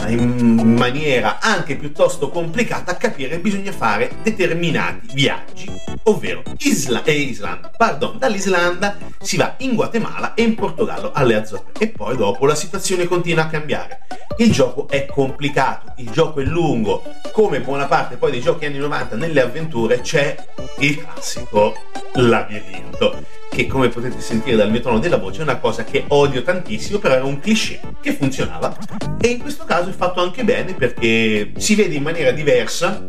eh, 0.08 0.12
in 0.12 0.76
maniera 0.76 1.39
anche 1.39 1.76
piuttosto 1.76 2.30
complicata 2.30 2.91
a 2.91 2.95
capire 2.95 3.30
che 3.30 3.39
bisogna 3.39 3.72
fare 3.72 4.12
determinati 4.24 5.08
viaggi, 5.13 5.72
ovvero 6.04 6.43
Isla- 6.60 7.04
e 7.04 7.13
Islanda, 7.13 7.72
pardon, 7.76 8.17
dall'Islanda 8.17 8.98
si 9.19 9.38
va 9.38 9.56
in 9.60 9.76
Guatemala 9.76 10.34
e 10.34 10.43
in 10.43 10.56
Portogallo 10.56 11.12
alle 11.13 11.36
Azzorre 11.36 11.72
e 11.78 11.89
poi 11.89 12.15
dopo 12.15 12.45
la 12.45 12.56
situazione 12.56 13.06
continua 13.06 13.43
a 13.43 13.48
cambiare. 13.48 14.08
Il 14.38 14.52
gioco 14.52 14.88
è 14.88 15.06
complicato, 15.06 15.93
il 15.98 16.10
gioco 16.12 16.39
è 16.39 16.45
lungo, 16.45 17.04
come 17.32 17.60
buona 17.60 17.86
parte 17.86 18.15
poi 18.15 18.32
dei 18.32 18.41
giochi 18.41 18.65
anni 18.65 18.78
90 18.78 19.15
nelle 19.15 19.41
avventure 19.41 20.02
c'è 20.02 20.36
il 20.80 20.98
classico 21.04 21.76
labirinto 22.13 23.38
che 23.49 23.67
come 23.67 23.89
potete 23.89 24.21
sentire 24.21 24.55
dal 24.55 24.69
mio 24.69 24.79
tono 24.79 24.99
della 24.99 25.17
voce 25.17 25.39
è 25.39 25.43
una 25.43 25.57
cosa 25.57 25.83
che 25.83 26.05
odio 26.09 26.43
tantissimo, 26.43 26.99
però 26.99 27.15
era 27.15 27.25
un 27.25 27.39
cliché 27.39 27.79
che 28.01 28.13
funzionava. 28.13 28.77
E 29.19 29.27
in 29.27 29.39
questo 29.39 29.65
caso 29.65 29.89
è 29.89 29.93
fatto 29.93 30.21
anche 30.21 30.43
bene 30.43 30.73
perché 30.73 31.51
si 31.57 31.75
vede 31.75 31.95
in 31.95 32.03
maniera 32.03 32.31
diversa 32.31 33.07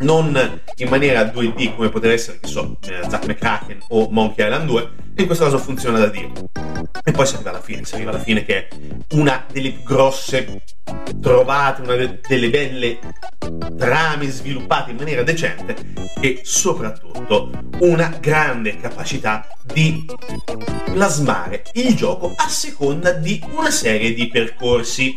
non 0.00 0.60
in 0.76 0.88
maniera 0.88 1.22
2D 1.22 1.74
come 1.74 1.88
potrebbe 1.88 2.14
essere, 2.14 2.38
che 2.40 2.48
so, 2.48 2.76
eh, 2.86 3.08
Zack 3.08 3.26
McCracken 3.26 3.78
o 3.88 4.08
Monkey 4.10 4.44
Island 4.44 4.66
2, 4.66 4.90
e 5.14 5.20
in 5.22 5.26
questo 5.26 5.44
caso 5.44 5.58
funziona 5.58 5.98
da 5.98 6.06
Dio. 6.06 6.32
E 7.04 7.12
poi 7.12 7.26
si 7.26 7.34
arriva 7.34 7.50
alla 7.50 7.60
fine, 7.60 7.84
si 7.84 7.94
arriva 7.94 8.10
alla 8.10 8.18
fine 8.18 8.44
che 8.44 8.68
è 8.68 8.68
una 9.12 9.46
delle 9.50 9.82
grosse 9.82 10.62
trovate, 11.20 11.82
una 11.82 11.94
de- 11.94 12.20
delle 12.26 12.50
belle 12.50 12.98
trame 13.76 14.28
sviluppate 14.28 14.90
in 14.90 14.96
maniera 14.96 15.22
decente 15.22 15.76
e 16.20 16.40
soprattutto 16.42 17.50
una 17.80 18.16
grande 18.20 18.76
capacità 18.76 19.46
di 19.62 20.04
plasmare 20.92 21.64
il 21.74 21.94
gioco 21.94 22.32
a 22.36 22.48
seconda 22.48 23.12
di 23.12 23.40
una 23.50 23.70
serie 23.70 24.14
di 24.14 24.28
percorsi. 24.28 25.16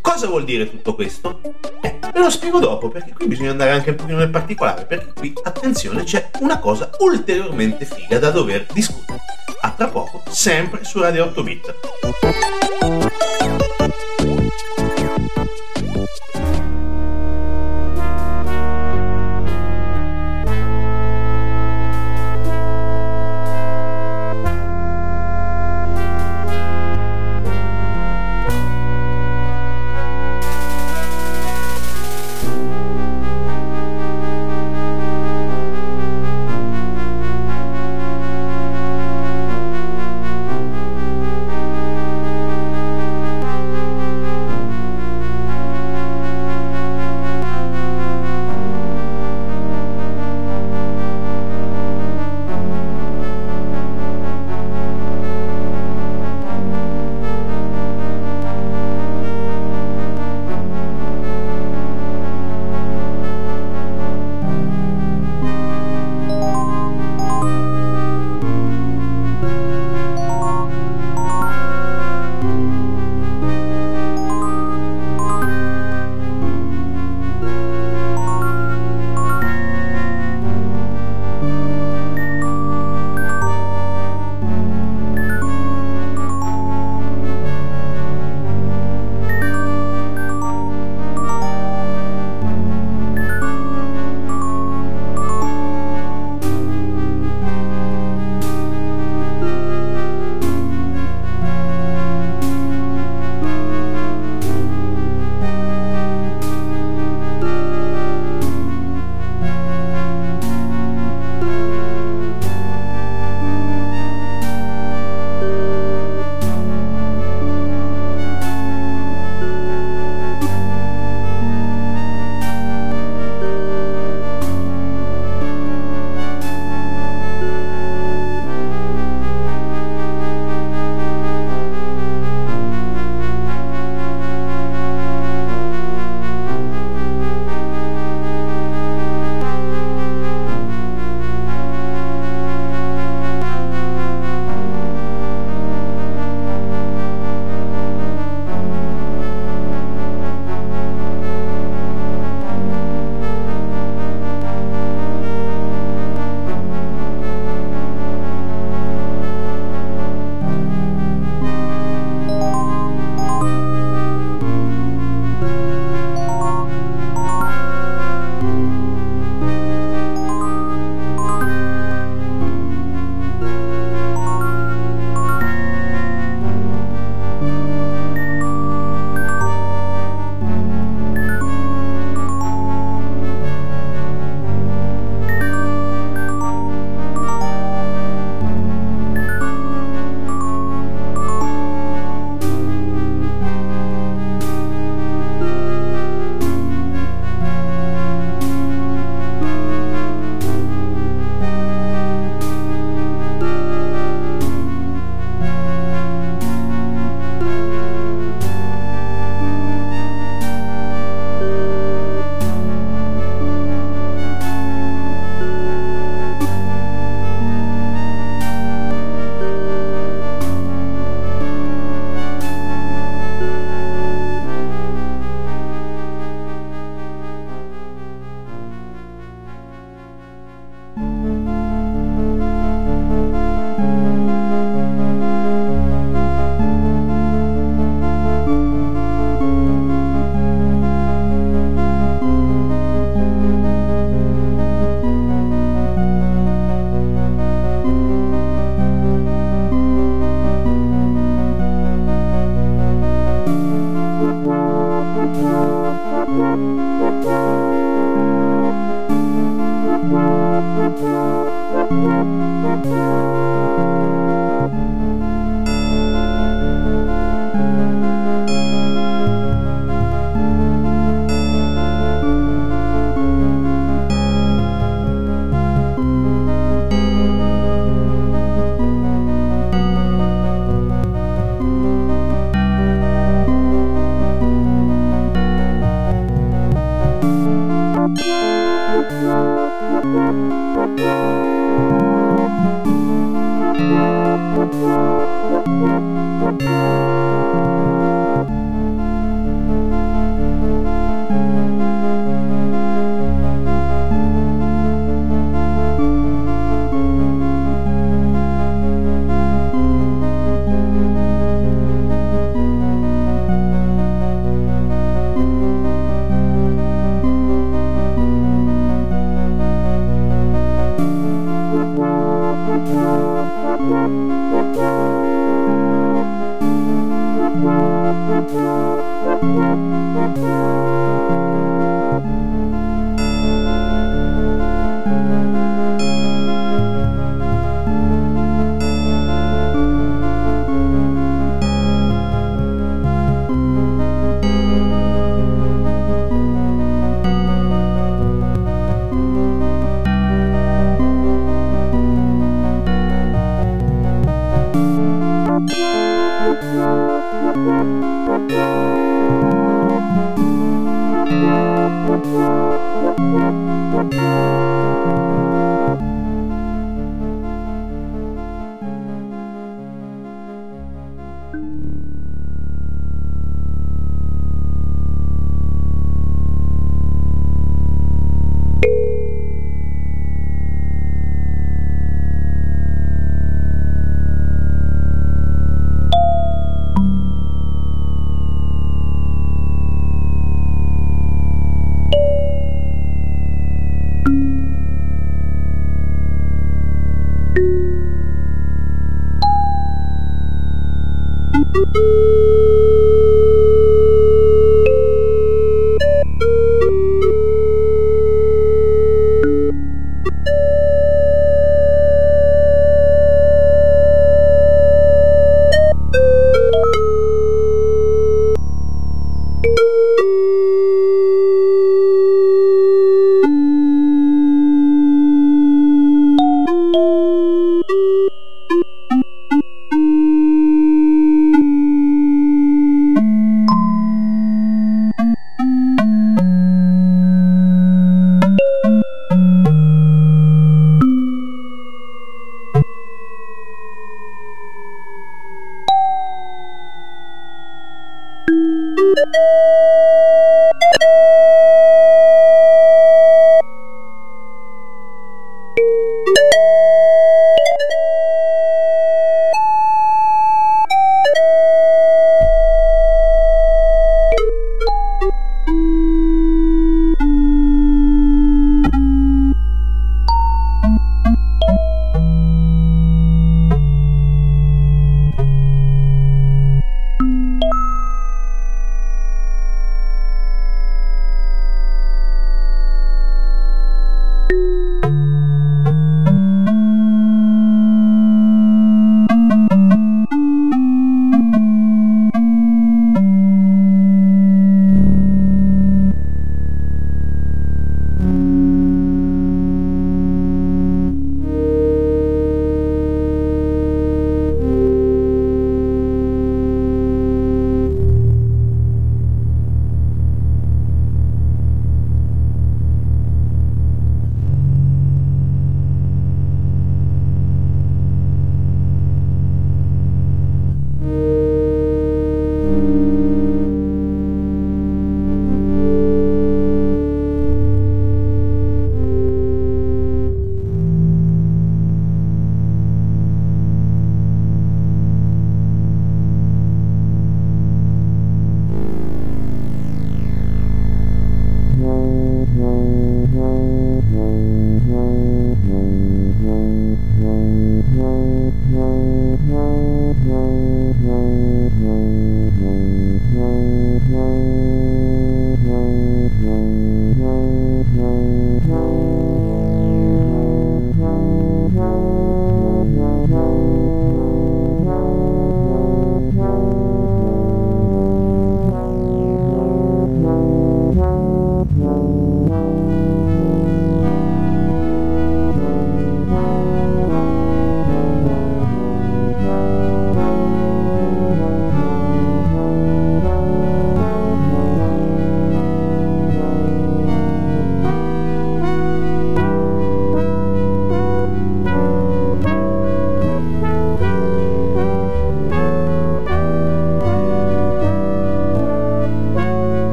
Cosa 0.00 0.26
vuol 0.26 0.44
dire 0.44 0.68
tutto 0.68 0.94
questo? 0.94 1.40
Eh, 1.82 1.95
ve 2.16 2.22
lo 2.22 2.30
spiego 2.30 2.58
dopo 2.58 2.88
perché 2.88 3.12
qui 3.12 3.26
bisogna 3.26 3.50
andare 3.50 3.72
anche 3.72 3.90
un 3.90 3.96
pochino 3.96 4.16
nel 4.16 4.30
particolare 4.30 4.86
perché 4.86 5.12
qui, 5.12 5.34
attenzione, 5.42 6.02
c'è 6.02 6.30
una 6.40 6.58
cosa 6.58 6.88
ulteriormente 7.00 7.84
figa 7.84 8.18
da 8.18 8.30
dover 8.30 8.64
discutere. 8.72 9.20
A 9.60 9.70
tra 9.76 9.88
poco, 9.88 10.22
sempre 10.30 10.82
su 10.84 10.98
Radio 10.98 11.24
8 11.24 11.42
Bit. 11.42 11.74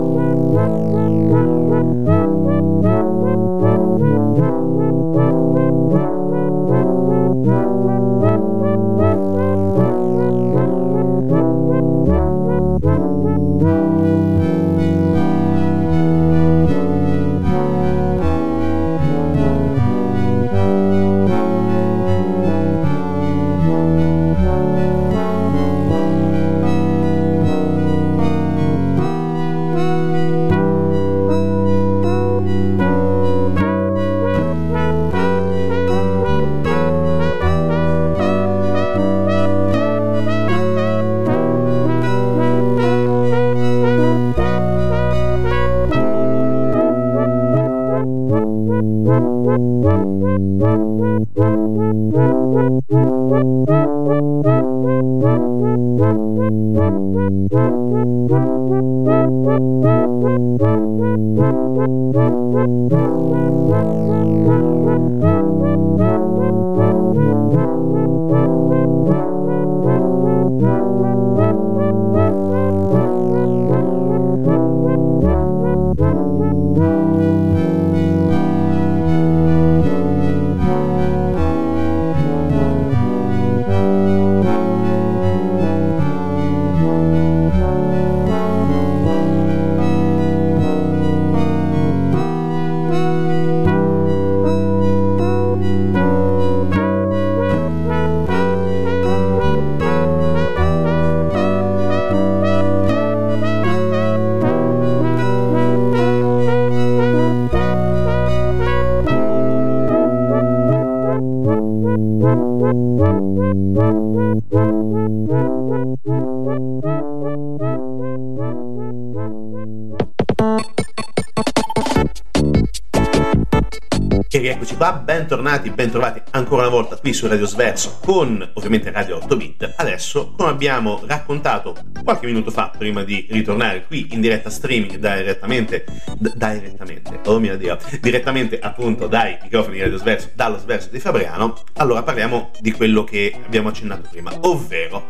Bentornati, 125.50 125.70
bentrovati 125.72 126.22
ancora 126.32 126.62
una 126.62 126.70
volta 126.70 126.96
qui 126.98 127.12
su 127.12 127.26
Radio 127.26 127.48
Sverso 127.48 127.98
con 128.06 128.52
ovviamente 128.54 128.92
Radio 128.92 129.16
8 129.16 129.36
Bit. 129.36 129.74
Adesso, 129.78 130.34
come 130.38 130.50
abbiamo 130.50 131.02
raccontato 131.08 131.76
qualche 132.04 132.28
minuto 132.28 132.52
fa, 132.52 132.72
prima 132.78 133.04
di 133.04 133.26
ritornare 133.32 133.84
qui 133.86 134.10
in 134.12 134.22
diretta 134.22 134.52
streaming 134.52 134.98
direttamente, 134.98 135.86
d- 136.18 136.34
direttamente, 136.36 137.22
oh 137.26 137.40
mio 137.40 137.58
Dio, 137.58 137.80
direttamente 138.00 138.60
appunto 138.60 139.08
dai 139.08 139.40
microfoni 139.42 139.78
di 139.78 139.82
Radio 139.82 139.98
Sverso, 139.98 140.30
dallo 140.36 140.60
Sverso 140.60 140.90
di 140.92 141.00
Fabriano, 141.00 141.58
allora 141.78 142.04
parliamo 142.04 142.52
di 142.60 142.72
quello 142.72 143.04
che 143.04 143.34
abbiamo 143.44 143.70
accennato 143.70 144.08
prima, 144.12 144.32
ovvero 144.42 145.08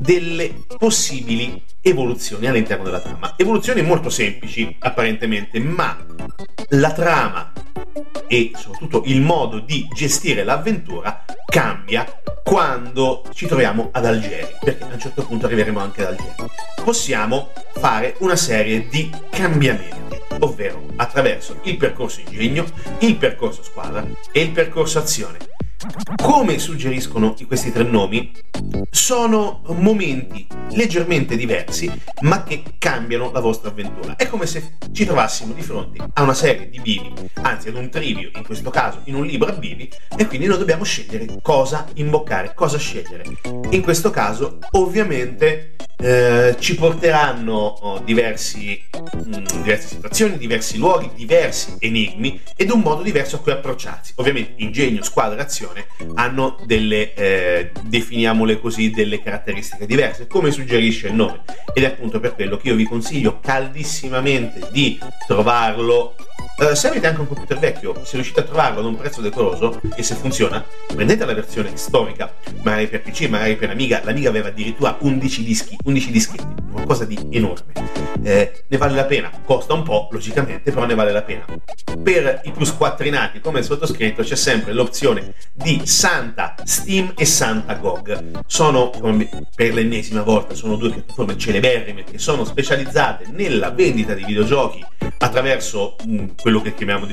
delle 0.00 0.64
possibili 0.78 1.62
evoluzioni 1.82 2.46
all'interno 2.46 2.84
della 2.84 3.00
trama. 3.00 3.34
Evoluzioni 3.36 3.82
molto 3.82 4.08
semplici 4.08 4.74
apparentemente, 4.78 5.60
ma 5.60 5.98
la 6.70 6.92
trama 6.92 7.52
e 8.26 8.52
soprattutto 8.54 9.02
il 9.06 9.20
modo 9.20 9.58
di 9.58 9.86
gestire 9.94 10.44
l'avventura 10.44 11.24
cambia 11.46 12.20
quando 12.42 13.24
ci 13.32 13.46
troviamo 13.46 13.90
ad 13.92 14.06
Algeri, 14.06 14.56
perché 14.60 14.84
a 14.84 14.92
un 14.92 14.98
certo 14.98 15.24
punto 15.24 15.46
arriveremo 15.46 15.78
anche 15.78 16.02
ad 16.02 16.08
Algeri. 16.08 16.50
Possiamo 16.82 17.50
fare 17.74 18.16
una 18.18 18.36
serie 18.36 18.88
di 18.88 19.10
cambiamenti, 19.30 20.18
ovvero 20.40 20.86
attraverso 20.96 21.60
il 21.64 21.76
percorso 21.76 22.20
ingegno, 22.20 22.64
il 23.00 23.16
percorso 23.16 23.62
squadra 23.62 24.04
e 24.32 24.40
il 24.40 24.50
percorso 24.50 24.98
azione 24.98 25.38
come 26.22 26.58
suggeriscono 26.58 27.34
questi 27.46 27.72
tre 27.72 27.84
nomi, 27.84 28.32
sono 28.90 29.62
momenti 29.66 30.46
leggermente 30.70 31.36
diversi, 31.36 31.90
ma 32.20 32.42
che 32.44 32.62
cambiano 32.78 33.30
la 33.32 33.40
vostra 33.40 33.70
avventura. 33.70 34.16
È 34.16 34.26
come 34.26 34.46
se 34.46 34.76
ci 34.92 35.04
trovassimo 35.04 35.52
di 35.52 35.62
fronte 35.62 36.04
a 36.12 36.22
una 36.22 36.34
serie 36.34 36.68
di 36.70 36.80
bivi, 36.80 37.12
anzi 37.42 37.68
ad 37.68 37.76
un 37.76 37.90
trivio, 37.90 38.30
in 38.34 38.44
questo 38.44 38.70
caso 38.70 39.00
in 39.04 39.14
un 39.14 39.26
libro 39.26 39.50
a 39.50 39.52
bivi, 39.52 39.90
e 40.16 40.26
quindi 40.26 40.46
noi 40.46 40.58
dobbiamo 40.58 40.84
scegliere 40.84 41.26
cosa 41.42 41.86
imboccare, 41.94 42.52
cosa 42.54 42.78
scegliere. 42.78 43.24
In 43.70 43.82
questo 43.82 44.10
caso, 44.10 44.58
ovviamente, 44.72 45.76
eh, 46.02 46.56
ci 46.58 46.74
porteranno 46.74 47.54
oh, 47.54 47.98
diversi, 48.00 48.82
mh, 48.92 49.36
mm, 49.36 49.44
diverse 49.62 49.88
situazioni, 49.88 50.36
diversi 50.36 50.76
luoghi, 50.76 51.10
diversi 51.14 51.76
enigmi 51.78 52.40
ed 52.56 52.70
un 52.70 52.80
modo 52.80 53.02
diverso 53.02 53.36
a 53.36 53.38
cui 53.38 53.52
approcciarsi. 53.52 54.14
Ovviamente 54.16 54.54
ingegno, 54.56 55.02
squadra, 55.02 55.42
azione 55.42 55.81
hanno 56.14 56.58
delle, 56.64 57.14
eh, 57.14 57.70
definiamole 57.82 58.60
così, 58.60 58.90
delle 58.90 59.22
caratteristiche 59.22 59.86
diverse, 59.86 60.26
come 60.26 60.50
suggerisce 60.50 61.08
il 61.08 61.14
nome. 61.14 61.42
Ed 61.74 61.84
è 61.84 61.86
appunto 61.86 62.20
per 62.20 62.34
quello 62.34 62.56
che 62.56 62.68
io 62.68 62.74
vi 62.74 62.84
consiglio 62.84 63.40
caldissimamente 63.40 64.68
di 64.70 64.98
trovarlo 65.26 66.14
Uh, 66.54 66.74
se 66.74 66.88
avete 66.88 67.06
anche 67.06 67.20
un 67.20 67.26
computer 67.26 67.58
vecchio, 67.58 68.04
se 68.04 68.16
riuscite 68.16 68.40
a 68.40 68.42
trovarlo 68.42 68.80
ad 68.80 68.84
un 68.84 68.96
prezzo 68.96 69.22
decoroso 69.22 69.80
e 69.96 70.02
se 70.02 70.14
funziona, 70.14 70.62
prendete 70.86 71.24
la 71.24 71.32
versione 71.32 71.76
storica, 71.76 72.32
magari 72.62 72.88
per 72.88 73.00
PC, 73.02 73.28
magari 73.28 73.56
per 73.56 73.70
Amiga. 73.70 74.02
L'Amiga 74.04 74.28
aveva 74.28 74.48
addirittura 74.48 74.96
11 75.00 75.44
dischi, 75.44 75.76
11 75.82 76.10
dischetti, 76.10 76.54
qualcosa 76.70 77.04
di 77.04 77.18
enorme. 77.30 77.72
Eh, 78.22 78.64
ne 78.68 78.76
vale 78.76 78.94
la 78.94 79.04
pena, 79.04 79.30
costa 79.44 79.72
un 79.72 79.82
po', 79.82 80.08
logicamente, 80.12 80.70
però 80.70 80.84
ne 80.84 80.94
vale 80.94 81.10
la 81.10 81.22
pena. 81.22 81.44
Per 82.02 82.42
i 82.44 82.50
più 82.50 82.64
squattrinati 82.64 83.40
come 83.40 83.62
sottoscritto 83.62 84.22
c'è 84.22 84.36
sempre 84.36 84.72
l'opzione 84.72 85.34
di 85.62 85.82
Santa 85.84 86.54
Steam 86.64 87.12
e 87.16 87.24
Santa 87.24 87.74
GOG. 87.74 88.40
Sono, 88.46 88.90
per 89.54 89.72
l'ennesima 89.72 90.22
volta, 90.22 90.54
sono 90.54 90.76
due 90.76 90.90
piattaforme 90.90 91.38
celeberrime 91.38 92.02
che 92.04 92.18
sono 92.18 92.44
specializzate 92.44 93.26
nella 93.30 93.70
vendita 93.70 94.12
di 94.12 94.24
videogiochi 94.24 94.84
attraverso 95.18 95.96
mm, 96.04 96.30
quello 96.40 96.60
che 96.60 96.74
chiamiamo 96.74 97.06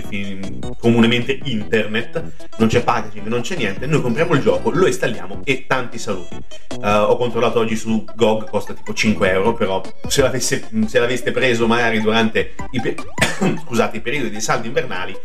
comunemente 0.79 1.39
internet, 1.43 2.23
non 2.57 2.67
c'è 2.67 2.83
packaging, 2.83 3.27
non 3.27 3.41
c'è 3.41 3.55
niente, 3.55 3.85
noi 3.85 4.01
compriamo 4.01 4.33
il 4.33 4.41
gioco, 4.41 4.71
lo 4.71 4.87
installiamo 4.87 5.41
e 5.43 5.65
tanti 5.67 5.99
saluti. 5.99 6.35
Uh, 6.35 6.87
ho 6.87 7.17
controllato 7.17 7.59
oggi 7.59 7.75
su 7.75 8.03
GOG, 8.15 8.49
costa 8.49 8.73
tipo 8.73 8.93
5 8.93 9.29
euro, 9.29 9.53
però 9.53 9.81
se, 10.07 10.21
l'avesse, 10.21 10.67
se 10.87 10.99
l'aveste 10.99 11.31
preso 11.31 11.67
magari 11.67 12.01
durante 12.01 12.55
i, 12.71 12.81
pe- 12.81 12.95
scusate, 13.63 13.97
i 13.97 14.01
periodi 14.01 14.29
di 14.29 14.41
saldi 14.41 14.67
invernali, 14.67 15.15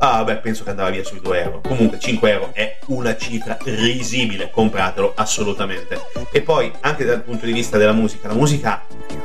uh, 0.00 0.24
beh, 0.24 0.36
penso 0.36 0.64
che 0.64 0.70
andava 0.70 0.90
via 0.90 1.04
sui 1.04 1.20
2 1.20 1.42
euro. 1.42 1.60
Comunque 1.60 1.98
5 1.98 2.30
euro 2.30 2.50
è 2.52 2.73
una 2.88 3.16
cifra 3.16 3.56
risibile, 3.64 4.50
compratelo 4.50 5.12
assolutamente. 5.14 6.00
E 6.32 6.42
poi 6.42 6.72
anche 6.80 7.04
dal 7.04 7.22
punto 7.22 7.46
di 7.46 7.52
vista 7.52 7.78
della 7.78 7.92
musica, 7.92 8.28
la 8.28 8.34
musica, 8.34 8.84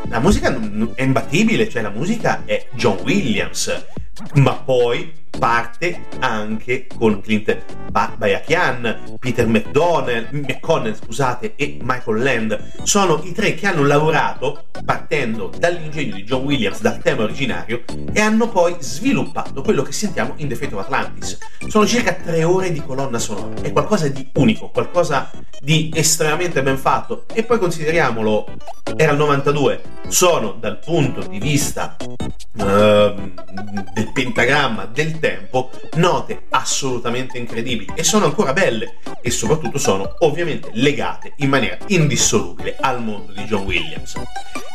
la 0.10 0.20
musica 0.20 0.58
è 0.96 1.02
imbattibile, 1.02 1.70
cioè 1.70 1.82
la 1.82 1.90
musica 1.90 2.44
è 2.46 2.68
John 2.72 3.00
Williams 3.04 3.98
ma 4.34 4.54
poi 4.54 5.14
parte 5.40 6.08
anche 6.20 6.86
con 6.96 7.22
Clint 7.22 7.64
Bayakian, 7.90 9.18
Peter 9.20 9.48
McDonnell, 9.48 10.28
McConnell 10.32 10.96
scusate, 10.96 11.54
e 11.56 11.80
Michael 11.82 12.22
Land. 12.22 12.72
Sono 12.84 13.22
i 13.24 13.32
tre 13.32 13.56
che 13.56 13.66
hanno 13.66 13.84
lavorato 13.86 14.66
partendo 14.86 15.52
dall'ingegno 15.58 16.16
di 16.16 16.24
John 16.24 16.44
Williams, 16.44 16.82
dal 16.82 17.00
tema 17.02 17.24
originario, 17.24 17.84
e 18.12 18.20
hanno 18.20 18.50
poi 18.50 18.76
sviluppato 18.80 19.62
quello 19.62 19.82
che 19.82 19.94
sentiamo 19.94 20.34
in 20.38 20.50
The 20.50 20.56
Fate 20.56 20.76
of 20.76 20.84
Atlantis. 20.84 21.38
Sono 21.68 21.88
circa 21.88 22.14
tre 22.14 22.44
ore 22.44 22.72
di 22.72 22.84
colonna 22.84 23.18
sonora, 23.18 23.62
è 23.62 23.72
qualcosa 23.72 24.08
di 24.10 24.28
unico, 24.34 24.70
qualcosa 24.70 25.32
di 25.62 25.90
estremamente 25.96 26.62
ben 26.62 26.78
fatto. 26.78 27.26
E 27.34 27.44
poi 27.44 27.60
consideriamolo, 27.60 28.46
era 28.96 29.14
il 29.14 29.18
92, 29.18 29.82
sono 30.10 30.52
dal 30.60 30.80
punto 30.80 31.22
di 31.22 31.40
vista 31.40 31.96
uh, 32.00 32.64
del 33.94 34.12
pentagramma 34.12 34.86
del 34.86 35.20
tempo 35.20 35.29
note 35.96 36.44
assolutamente 36.50 37.38
incredibili 37.38 37.94
e 37.96 38.04
sono 38.04 38.26
ancora 38.26 38.54
belle 38.54 38.98
e 39.22 39.30
soprattutto 39.30 39.78
sono 39.78 40.16
ovviamente 40.20 40.70
legate 40.74 41.34
in 41.38 41.50
maniera 41.50 41.78
indissolubile 41.88 42.76
al 42.80 43.02
mondo 43.02 43.34
di 43.34 43.44
John 43.44 43.66
Williams. 43.66 44.14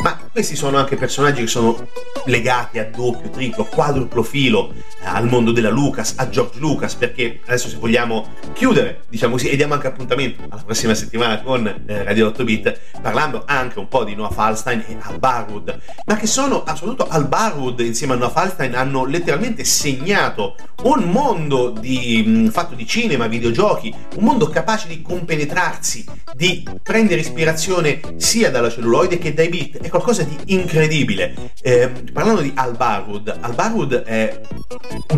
Ma 0.04 0.20
questi 0.30 0.54
sono 0.54 0.76
anche 0.76 0.96
personaggi 0.96 1.40
che 1.40 1.46
sono 1.46 1.88
legati 2.26 2.78
a 2.78 2.84
doppio, 2.84 3.30
triplo, 3.30 3.64
quadruplo 3.64 4.22
filo 4.22 4.74
eh, 5.00 5.06
al 5.06 5.26
mondo 5.26 5.50
della 5.50 5.70
Lucas, 5.70 6.12
a 6.18 6.28
George 6.28 6.58
Lucas, 6.58 6.94
perché 6.94 7.40
adesso 7.46 7.70
se 7.70 7.76
vogliamo 7.76 8.34
chiudere, 8.52 9.04
diciamo 9.08 9.32
così, 9.32 9.48
e 9.48 9.56
diamo 9.56 9.72
anche 9.72 9.86
appuntamento 9.86 10.42
alla 10.46 10.60
prossima 10.62 10.92
settimana 10.92 11.40
con 11.40 11.66
eh, 11.86 12.04
Radio 12.04 12.26
8 12.26 12.44
Bit, 12.44 12.80
parlando 13.00 13.44
anche 13.46 13.78
un 13.78 13.88
po' 13.88 14.04
di 14.04 14.14
Noah 14.14 14.30
Falstein 14.30 14.84
e 14.86 14.98
Al 15.00 15.18
Barwood, 15.18 15.80
ma 16.04 16.16
che 16.16 16.26
sono, 16.26 16.64
soprattutto 16.66 17.08
Al 17.08 17.26
Barwood 17.26 17.80
insieme 17.80 18.12
a 18.12 18.16
Noah 18.16 18.30
Falstein 18.30 18.74
hanno 18.74 19.06
letteralmente 19.06 19.64
segnato 19.64 20.56
un 20.82 21.04
mondo 21.04 21.70
di, 21.70 22.50
fatto 22.52 22.74
di 22.74 22.86
cinema, 22.86 23.26
videogiochi, 23.26 23.94
un 24.16 24.24
mondo 24.24 24.48
capace 24.48 24.86
di 24.86 25.00
compenetrarsi, 25.00 26.04
di 26.34 26.62
prendere 26.82 27.22
ispirazione 27.22 28.00
sia 28.16 28.50
dalla 28.50 28.68
celluloide 28.68 29.16
che 29.16 29.32
dai 29.32 29.48
beat, 29.48 29.78
è 29.78 29.88
qualcosa 29.94 30.24
di 30.24 30.36
incredibile. 30.46 31.52
Eh, 31.62 31.88
parlando 32.12 32.40
di 32.40 32.50
Al 32.56 32.74
Barwood, 32.74 33.32
Al 33.40 33.54
Barwood 33.54 34.02
è 34.02 34.40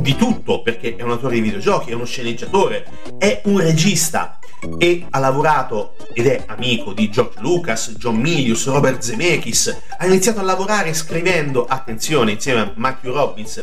di 0.00 0.16
tutto 0.16 0.60
perché 0.60 0.96
è 0.96 1.02
un 1.02 1.12
autore 1.12 1.36
di 1.36 1.40
videogiochi, 1.40 1.92
è 1.92 1.94
uno 1.94 2.04
sceneggiatore, 2.04 2.84
è 3.16 3.40
un 3.44 3.58
regista 3.58 4.38
e 4.78 5.06
ha 5.08 5.18
lavorato 5.18 5.94
ed 6.12 6.26
è 6.26 6.44
amico 6.46 6.92
di 6.92 7.08
George 7.08 7.40
Lucas, 7.40 7.94
John 7.96 8.16
Milius, 8.16 8.66
Robert 8.66 9.00
Zemeckis. 9.00 9.74
Ha 9.98 10.04
iniziato 10.04 10.40
a 10.40 10.42
lavorare 10.42 10.92
scrivendo, 10.92 11.64
attenzione, 11.64 12.32
insieme 12.32 12.60
a 12.60 12.72
Matthew 12.74 13.14
Robbins, 13.14 13.62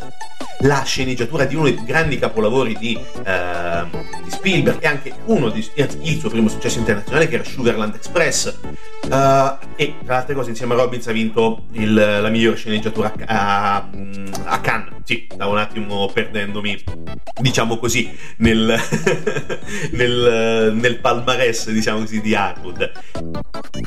la 0.60 0.84
sceneggiatura 0.84 1.46
di 1.46 1.56
uno 1.56 1.66
dei 1.66 1.84
grandi 1.84 2.18
capolavori 2.18 2.76
di, 2.78 2.98
uh, 2.98 3.98
di 4.24 4.32
Spielberg 4.32 4.82
e 4.82 4.88
anche 4.88 5.14
uno 5.26 5.50
di, 5.50 5.68
il 5.76 6.20
suo 6.20 6.30
primo 6.30 6.48
successo 6.48 6.80
internazionale 6.80 7.28
che 7.28 7.36
era 7.36 7.44
Sugarland 7.44 7.96
Express. 7.96 8.58
Uh, 9.04 9.58
e 9.76 9.96
tra 10.06 10.14
le 10.14 10.20
altre 10.20 10.34
cose, 10.34 10.50
insieme 10.52 10.74
a 10.74 10.78
Robbins 10.78 11.03
ha 11.10 11.14
vinto 11.14 11.66
il, 11.72 11.94
la 11.94 12.30
migliore 12.30 12.56
sceneggiatura 12.56 13.14
a, 13.26 13.76
a, 13.76 13.90
a 14.46 14.60
Cannes. 14.60 14.92
Sì, 15.04 15.28
stavo 15.30 15.52
un 15.52 15.58
attimo 15.58 16.10
perdendomi, 16.14 16.82
diciamo 17.42 17.78
così, 17.78 18.10
nel, 18.38 18.74
nel, 19.92 20.74
nel 20.74 21.00
palmarès, 21.00 21.72
diciamo 21.72 22.00
così, 22.00 22.22
di 22.22 22.34
Harwood. 22.34 22.92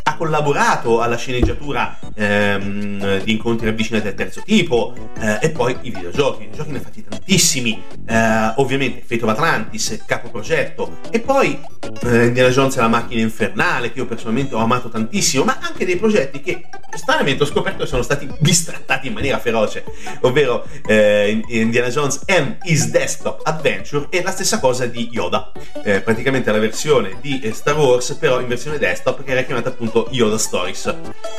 Ha 0.02 0.16
collaborato 0.16 1.00
alla 1.00 1.16
sceneggiatura 1.16 1.98
ehm, 2.14 3.22
di 3.22 3.32
incontri 3.32 3.68
avvicinati 3.68 4.08
al 4.08 4.14
terzo 4.14 4.42
tipo 4.44 4.94
eh, 5.18 5.38
e 5.40 5.50
poi 5.50 5.76
i 5.82 5.90
videogiochi. 5.90 6.42
I 6.42 6.46
videogiochi 6.46 6.70
ne 6.72 6.78
ha 6.78 6.82
fatti 6.82 7.02
tantissimi, 7.02 7.82
eh, 8.06 8.52
ovviamente 8.56 9.02
Fate 9.06 9.24
of 9.24 9.30
Atlantis, 9.30 10.02
capo 10.04 10.28
progetto, 10.28 10.98
e 11.10 11.20
poi 11.20 11.58
eh, 12.02 12.26
Indiana 12.26 12.50
Jones 12.50 12.76
e 12.76 12.80
la 12.80 12.88
macchina 12.88 13.22
infernale, 13.22 13.90
che 13.90 14.00
io 14.00 14.06
personalmente 14.06 14.54
ho 14.54 14.58
amato 14.58 14.90
tantissimo, 14.90 15.44
ma 15.44 15.58
anche 15.60 15.86
dei 15.86 15.96
progetti 15.96 16.40
che 16.40 16.66
stranamente 17.06 17.44
ho 17.44 17.46
scoperto 17.46 17.84
che 17.84 17.88
sono 17.88 18.02
stati 18.02 18.28
bistrattati 18.40 19.06
in 19.06 19.12
maniera 19.12 19.38
feroce, 19.38 19.84
ovvero 20.22 20.66
eh, 20.88 21.40
Indiana 21.46 21.86
Jones 21.86 22.22
and 22.26 22.56
His 22.64 22.90
Desktop 22.90 23.42
Adventure 23.44 24.08
e 24.10 24.24
la 24.24 24.32
stessa 24.32 24.58
cosa 24.58 24.86
di 24.86 25.08
Yoda, 25.12 25.52
eh, 25.84 26.00
praticamente 26.00 26.50
la 26.50 26.58
versione 26.58 27.18
di 27.20 27.38
eh, 27.38 27.52
Star 27.52 27.78
Wars 27.78 28.14
però 28.14 28.40
in 28.40 28.48
versione 28.48 28.78
desktop 28.78 29.22
che 29.22 29.30
era 29.30 29.42
chiamata 29.42 29.68
appunto 29.68 30.08
Yoda 30.10 30.36
Stories. 30.36 30.94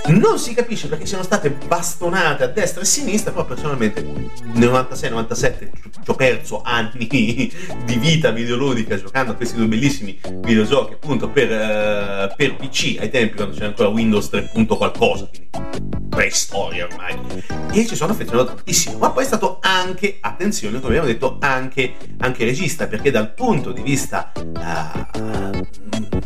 Non 0.05 0.39
si 0.39 0.53
capisce 0.53 0.88
perché 0.88 1.05
siano 1.05 1.24
state 1.24 1.49
bastonate 1.49 2.43
a 2.43 2.47
destra 2.47 2.80
e 2.80 2.84
a 2.84 2.88
sinistra, 2.88 3.32
però 3.32 3.43
personalmente 3.43 4.01
nel 4.01 4.70
96-97 4.70 5.70
ci 6.01 6.09
ho 6.09 6.15
perso 6.15 6.61
anni 6.63 7.07
di 7.07 7.51
vita 7.99 8.32
videoludica 8.32 8.95
giocando 8.95 9.34
a 9.34 9.36
questi 9.36 9.57
due 9.57 9.65
bellissimi 9.65 10.18
videogiochi 10.43 10.93
appunto 10.93 11.28
per, 11.28 11.49
uh, 11.49 12.36
per 12.38 12.55
PC 12.55 12.95
ai 13.01 13.09
tempi 13.09 13.36
quando 13.36 13.53
c'era 13.53 13.68
ancora 13.68 13.89
Windows 13.89 14.30
3. 14.30 14.51
qualcosa, 14.78 15.26
quindi 15.26 15.47
preistoria 16.10 16.86
ormai. 16.86 17.43
E 17.72 17.86
ci 17.86 17.95
sono 17.95 18.14
affezionato 18.14 18.56
tantissimo, 18.56 18.98
ma 18.98 19.12
poi 19.12 19.24
è 19.24 19.28
stato 19.28 19.60
anche, 19.62 20.18
attenzione, 20.20 20.80
come 20.80 20.98
abbiamo 20.98 21.08
detto, 21.08 21.38
anche, 21.39 21.93
anche 22.20 22.43
regista, 22.43 22.88
perché 22.88 23.12
dal 23.12 23.34
punto 23.34 23.72
di 23.72 23.82
vista, 23.82 24.32
uh, 24.36 26.16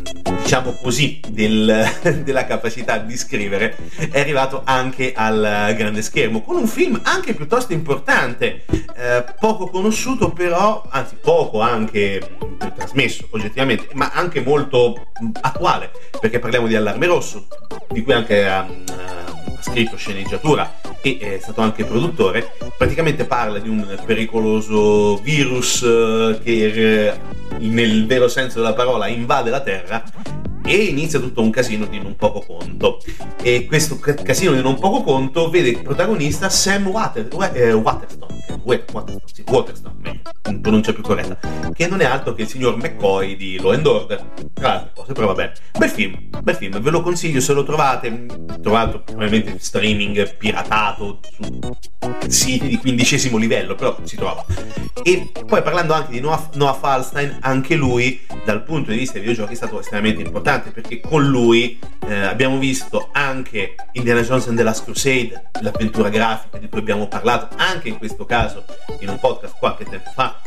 diciamo 0.51 0.73
così, 0.73 1.21
del, 1.29 1.89
della 2.25 2.45
capacità 2.45 2.97
di 2.97 3.15
scrivere, 3.15 3.77
è 4.11 4.19
arrivato 4.19 4.63
anche 4.65 5.13
al 5.15 5.73
grande 5.77 6.01
schermo, 6.01 6.41
con 6.41 6.57
un 6.57 6.67
film 6.67 6.99
anche 7.03 7.33
piuttosto 7.33 7.71
importante, 7.71 8.65
eh, 8.67 9.23
poco 9.39 9.67
conosciuto 9.67 10.31
però, 10.31 10.85
anzi 10.89 11.15
poco 11.21 11.61
anche 11.61 12.35
trasmesso 12.75 13.27
oggettivamente, 13.29 13.87
ma 13.93 14.11
anche 14.13 14.41
molto 14.41 15.11
attuale, 15.39 15.89
perché 16.19 16.39
parliamo 16.39 16.67
di 16.67 16.75
Allarme 16.75 17.05
Rosso, 17.05 17.47
di 17.87 18.03
cui 18.03 18.11
anche 18.11 18.45
ha, 18.45 18.59
ha 18.59 19.61
scritto 19.61 19.95
sceneggiatura 19.95 20.69
e 21.01 21.17
è 21.19 21.39
stato 21.39 21.61
anche 21.61 21.85
produttore, 21.85 22.53
praticamente 22.77 23.25
parla 23.25 23.59
di 23.59 23.69
un 23.69 23.99
pericoloso 24.05 25.17
virus 25.17 25.81
eh, 25.81 26.39
che 26.43 27.09
eh, 27.09 27.19
nel 27.59 28.05
vero 28.05 28.27
senso 28.27 28.59
della 28.59 28.73
parola 28.73 29.07
invade 29.07 29.49
la 29.49 29.61
Terra 29.61 30.03
e 30.63 30.75
inizia 30.83 31.19
tutto 31.19 31.41
un 31.41 31.49
casino 31.49 31.85
di 31.85 31.99
non 31.99 32.15
poco 32.15 32.41
conto. 32.41 33.01
E 33.41 33.65
questo 33.65 33.99
casino 33.99 34.53
di 34.53 34.61
non 34.61 34.79
poco 34.79 35.03
conto 35.03 35.49
vede 35.49 35.69
il 35.69 35.81
protagonista 35.81 36.49
Sam 36.49 36.87
Water, 36.87 37.27
eh, 37.53 37.73
Waterstone, 37.73 38.61
Waterstone, 38.63 39.21
sì, 39.31 39.43
Waterstone 39.47 40.21
pronuncia 40.61 40.93
più 40.93 41.03
corretta, 41.03 41.37
che 41.73 41.87
non 41.87 42.01
è 42.01 42.05
altro 42.05 42.33
che 42.33 42.43
il 42.43 42.47
signor 42.47 42.77
McCoy 42.77 43.35
di 43.35 43.59
Law 43.59 43.71
and 43.71 43.85
Order, 43.85 44.23
tra 44.53 44.67
le 44.67 44.73
altre 44.73 44.91
cose, 44.95 45.13
però 45.13 45.27
vabbè, 45.27 45.51
bel 45.77 45.89
film, 45.89 46.29
bel 46.41 46.55
film, 46.55 46.79
ve 46.79 46.89
lo 46.89 47.01
consiglio 47.01 47.39
se 47.39 47.53
lo 47.53 47.63
trovate, 47.63 48.25
trovato 48.61 49.01
probabilmente 49.01 49.51
in 49.51 49.59
streaming 49.59 50.37
piratato 50.37 51.19
su 51.39 51.59
siti 52.27 52.67
di 52.67 52.77
quindicesimo 52.77 53.37
livello, 53.37 53.75
però 53.75 53.97
si 54.03 54.15
trova. 54.15 54.45
E 55.03 55.31
poi 55.45 55.61
parlando 55.61 55.93
anche 55.93 56.11
di 56.11 56.19
Noah, 56.19 56.49
Noah 56.53 56.73
Falstein, 56.73 57.37
anche 57.41 57.75
lui 57.75 58.21
dal 58.45 58.63
punto 58.63 58.91
di 58.91 58.97
vista 58.97 59.13
dei 59.13 59.21
videogiochi 59.21 59.53
è 59.53 59.55
stato 59.55 59.79
estremamente 59.79 60.21
importante 60.21 60.50
perché 60.59 60.99
con 60.99 61.25
lui 61.25 61.79
eh, 62.07 62.13
abbiamo 62.13 62.57
visto 62.57 63.09
anche 63.13 63.75
Indiana 63.93 64.21
Jones 64.21 64.47
and 64.47 64.57
the 64.57 64.63
Last 64.63 64.83
Crusade, 64.83 65.49
l'avventura 65.61 66.09
grafica 66.09 66.57
di 66.57 66.67
cui 66.67 66.79
abbiamo 66.79 67.07
parlato 67.07 67.55
anche 67.57 67.87
in 67.87 67.97
questo 67.97 68.25
caso 68.25 68.65
in 68.99 69.09
un 69.09 69.17
podcast 69.17 69.55
qualche 69.57 69.85
tempo 69.85 70.09
fa. 70.13 70.41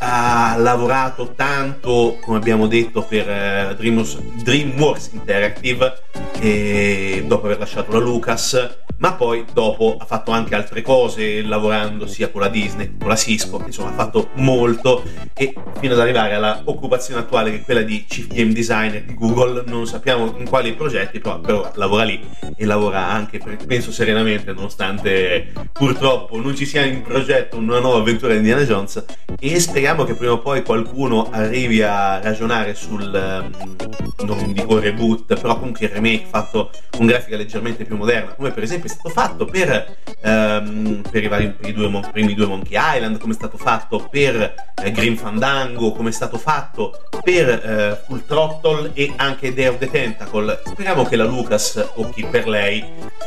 Ha 0.00 0.56
lavorato 0.58 1.32
tanto, 1.34 2.18
come 2.20 2.38
abbiamo 2.38 2.66
detto, 2.66 3.02
per 3.02 3.28
eh, 3.28 3.74
Dreamworks, 3.76 4.18
DreamWorks 4.42 5.10
Interactive 5.12 6.02
e 6.40 7.24
dopo 7.26 7.46
aver 7.46 7.58
lasciato 7.58 7.92
la 7.92 7.98
Lucas 7.98 8.82
ma 8.98 9.14
poi 9.14 9.44
dopo 9.52 9.96
ha 9.98 10.04
fatto 10.04 10.30
anche 10.30 10.54
altre 10.54 10.82
cose 10.82 11.42
lavorando 11.42 12.06
sia 12.06 12.30
con 12.30 12.40
la 12.40 12.48
Disney 12.48 12.86
che 12.86 12.94
con 12.98 13.08
la 13.08 13.16
Cisco, 13.16 13.62
insomma 13.66 13.90
ha 13.90 13.94
fatto 13.94 14.30
molto 14.34 15.02
e 15.34 15.52
fino 15.80 15.94
ad 15.94 16.00
arrivare 16.00 16.34
alla 16.34 16.62
occupazione 16.64 17.20
attuale 17.20 17.50
che 17.50 17.56
è 17.56 17.62
quella 17.62 17.82
di 17.82 18.04
Chief 18.06 18.28
Game 18.28 18.52
Designer 18.52 19.02
di 19.02 19.14
Google, 19.14 19.43
non 19.46 19.86
sappiamo 19.86 20.34
in 20.38 20.48
quali 20.48 20.74
progetti, 20.74 21.18
però, 21.18 21.40
però 21.40 21.70
lavora 21.74 22.04
lì 22.04 22.20
e 22.56 22.64
lavora 22.64 23.08
anche, 23.08 23.40
penso 23.66 23.92
serenamente, 23.92 24.52
nonostante 24.52 25.52
purtroppo 25.72 26.40
non 26.40 26.54
ci 26.54 26.66
sia 26.66 26.84
in 26.84 27.02
progetto 27.02 27.56
una 27.56 27.80
nuova 27.80 27.98
avventura 27.98 28.32
di 28.32 28.38
Indiana 28.38 28.62
Jones. 28.62 29.04
E 29.38 29.60
speriamo 29.60 30.04
che 30.04 30.14
prima 30.14 30.32
o 30.32 30.38
poi 30.38 30.62
qualcuno 30.62 31.28
arrivi 31.30 31.82
a 31.82 32.20
ragionare 32.20 32.74
sul, 32.74 33.02
um, 33.02 33.76
non 34.24 34.52
dico 34.52 34.78
reboot, 34.78 35.38
però 35.38 35.58
comunque 35.58 35.86
il 35.86 35.92
remake 35.92 36.26
fatto 36.28 36.70
con 36.90 37.06
grafica 37.06 37.36
leggermente 37.36 37.84
più 37.84 37.96
moderna, 37.96 38.34
come 38.34 38.52
per 38.52 38.62
esempio 38.62 38.88
stato 38.88 39.08
fatto 39.08 39.44
per, 39.44 39.96
ehm, 40.20 41.02
per, 41.10 41.24
i, 41.24 41.28
vari, 41.28 41.50
per 41.50 41.70
i 41.70 41.72
due, 41.72 42.00
primi 42.12 42.34
due 42.34 42.46
Monkey 42.46 42.78
Island, 42.78 43.18
come 43.18 43.32
è 43.32 43.36
stato 43.36 43.56
fatto 43.56 44.06
per 44.10 44.54
eh, 44.82 44.92
Green 44.92 45.16
Fandango, 45.16 45.92
come 45.92 46.10
è 46.10 46.12
stato 46.12 46.38
fatto 46.38 47.00
per 47.22 47.48
eh, 47.48 48.02
Full 48.06 48.24
Throttle 48.26 48.90
e 48.94 49.12
anche 49.16 49.33
Day 49.40 49.66
of 49.66 49.78
the 49.78 49.90
Tentacle. 49.90 50.62
Speriamo 50.64 51.04
che 51.04 51.16
la 51.16 51.24
Lucas 51.24 51.92
o 51.94 52.08
chi 52.10 52.24
per 52.24 52.48
lei 52.48 52.84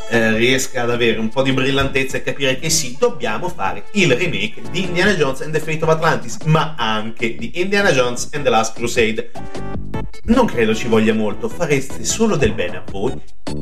eh, 0.09 0.35
riesca 0.35 0.83
ad 0.83 0.91
avere 0.91 1.19
un 1.19 1.29
po' 1.29 1.41
di 1.41 1.51
brillantezza 1.51 2.17
e 2.17 2.23
capire 2.23 2.57
che 2.59 2.69
sì, 2.69 2.95
dobbiamo 2.97 3.49
fare 3.49 3.85
il 3.93 4.15
remake 4.15 4.61
di 4.71 4.83
Indiana 4.83 5.13
Jones 5.13 5.41
and 5.41 5.53
the 5.53 5.59
Fate 5.59 5.83
of 5.83 5.89
Atlantis, 5.89 6.37
ma 6.45 6.75
anche 6.77 7.35
di 7.35 7.59
Indiana 7.61 7.91
Jones 7.91 8.29
and 8.33 8.43
the 8.43 8.49
Last 8.49 8.75
Crusade. 8.75 9.31
Non 10.25 10.45
credo 10.45 10.75
ci 10.75 10.87
voglia 10.87 11.13
molto, 11.13 11.47
fareste 11.47 12.03
solo 12.03 12.35
del 12.35 12.51
bene 12.51 12.77
a 12.77 12.83
voi, 12.91 13.13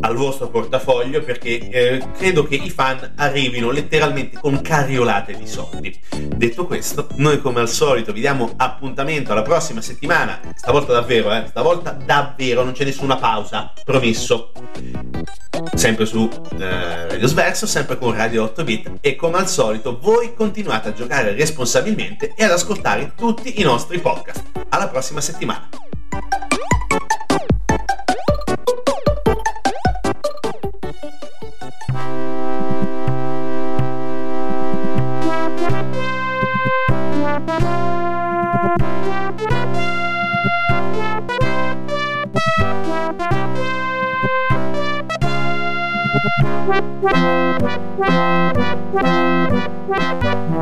al 0.01 0.15
vostro 0.15 0.49
portafoglio, 0.49 1.21
perché 1.21 1.69
eh, 1.69 2.03
credo 2.17 2.43
che 2.47 2.55
i 2.55 2.71
fan 2.71 3.13
arrivino 3.17 3.69
letteralmente 3.69 4.39
con 4.39 4.59
cariolate 4.61 5.37
di 5.37 5.45
soldi. 5.45 5.95
Detto 6.35 6.65
questo, 6.65 7.07
noi 7.17 7.39
come 7.39 7.59
al 7.59 7.69
solito 7.69 8.11
vi 8.11 8.19
diamo 8.19 8.53
appuntamento 8.57 9.31
alla 9.31 9.43
prossima 9.43 9.79
settimana, 9.81 10.39
stavolta 10.55 10.93
davvero, 10.93 11.31
eh, 11.33 11.43
stavolta 11.47 11.91
davvero, 11.91 12.34
non 12.37 12.73
c'è 12.73 12.83
nessuna 12.83 13.15
pausa, 13.17 13.71
promesso. 13.83 14.51
Sempre 15.73 16.05
su 16.05 16.29
eh, 16.59 17.07
Radio 17.07 17.27
Sverso, 17.27 17.65
sempre 17.65 17.97
con 17.97 18.13
Radio 18.13 18.43
8 18.43 18.63
bit 18.63 18.91
e 19.01 19.15
come 19.15 19.37
al 19.37 19.47
solito 19.47 19.99
voi 19.99 20.33
continuate 20.33 20.89
a 20.89 20.93
giocare 20.93 21.33
responsabilmente 21.33 22.33
e 22.35 22.43
ad 22.43 22.51
ascoltare 22.51 23.13
tutti 23.15 23.59
i 23.59 23.63
nostri 23.63 23.99
podcast. 23.99 24.43
Alla 24.69 24.87
prossima 24.87 25.21
settimana. 25.21 25.84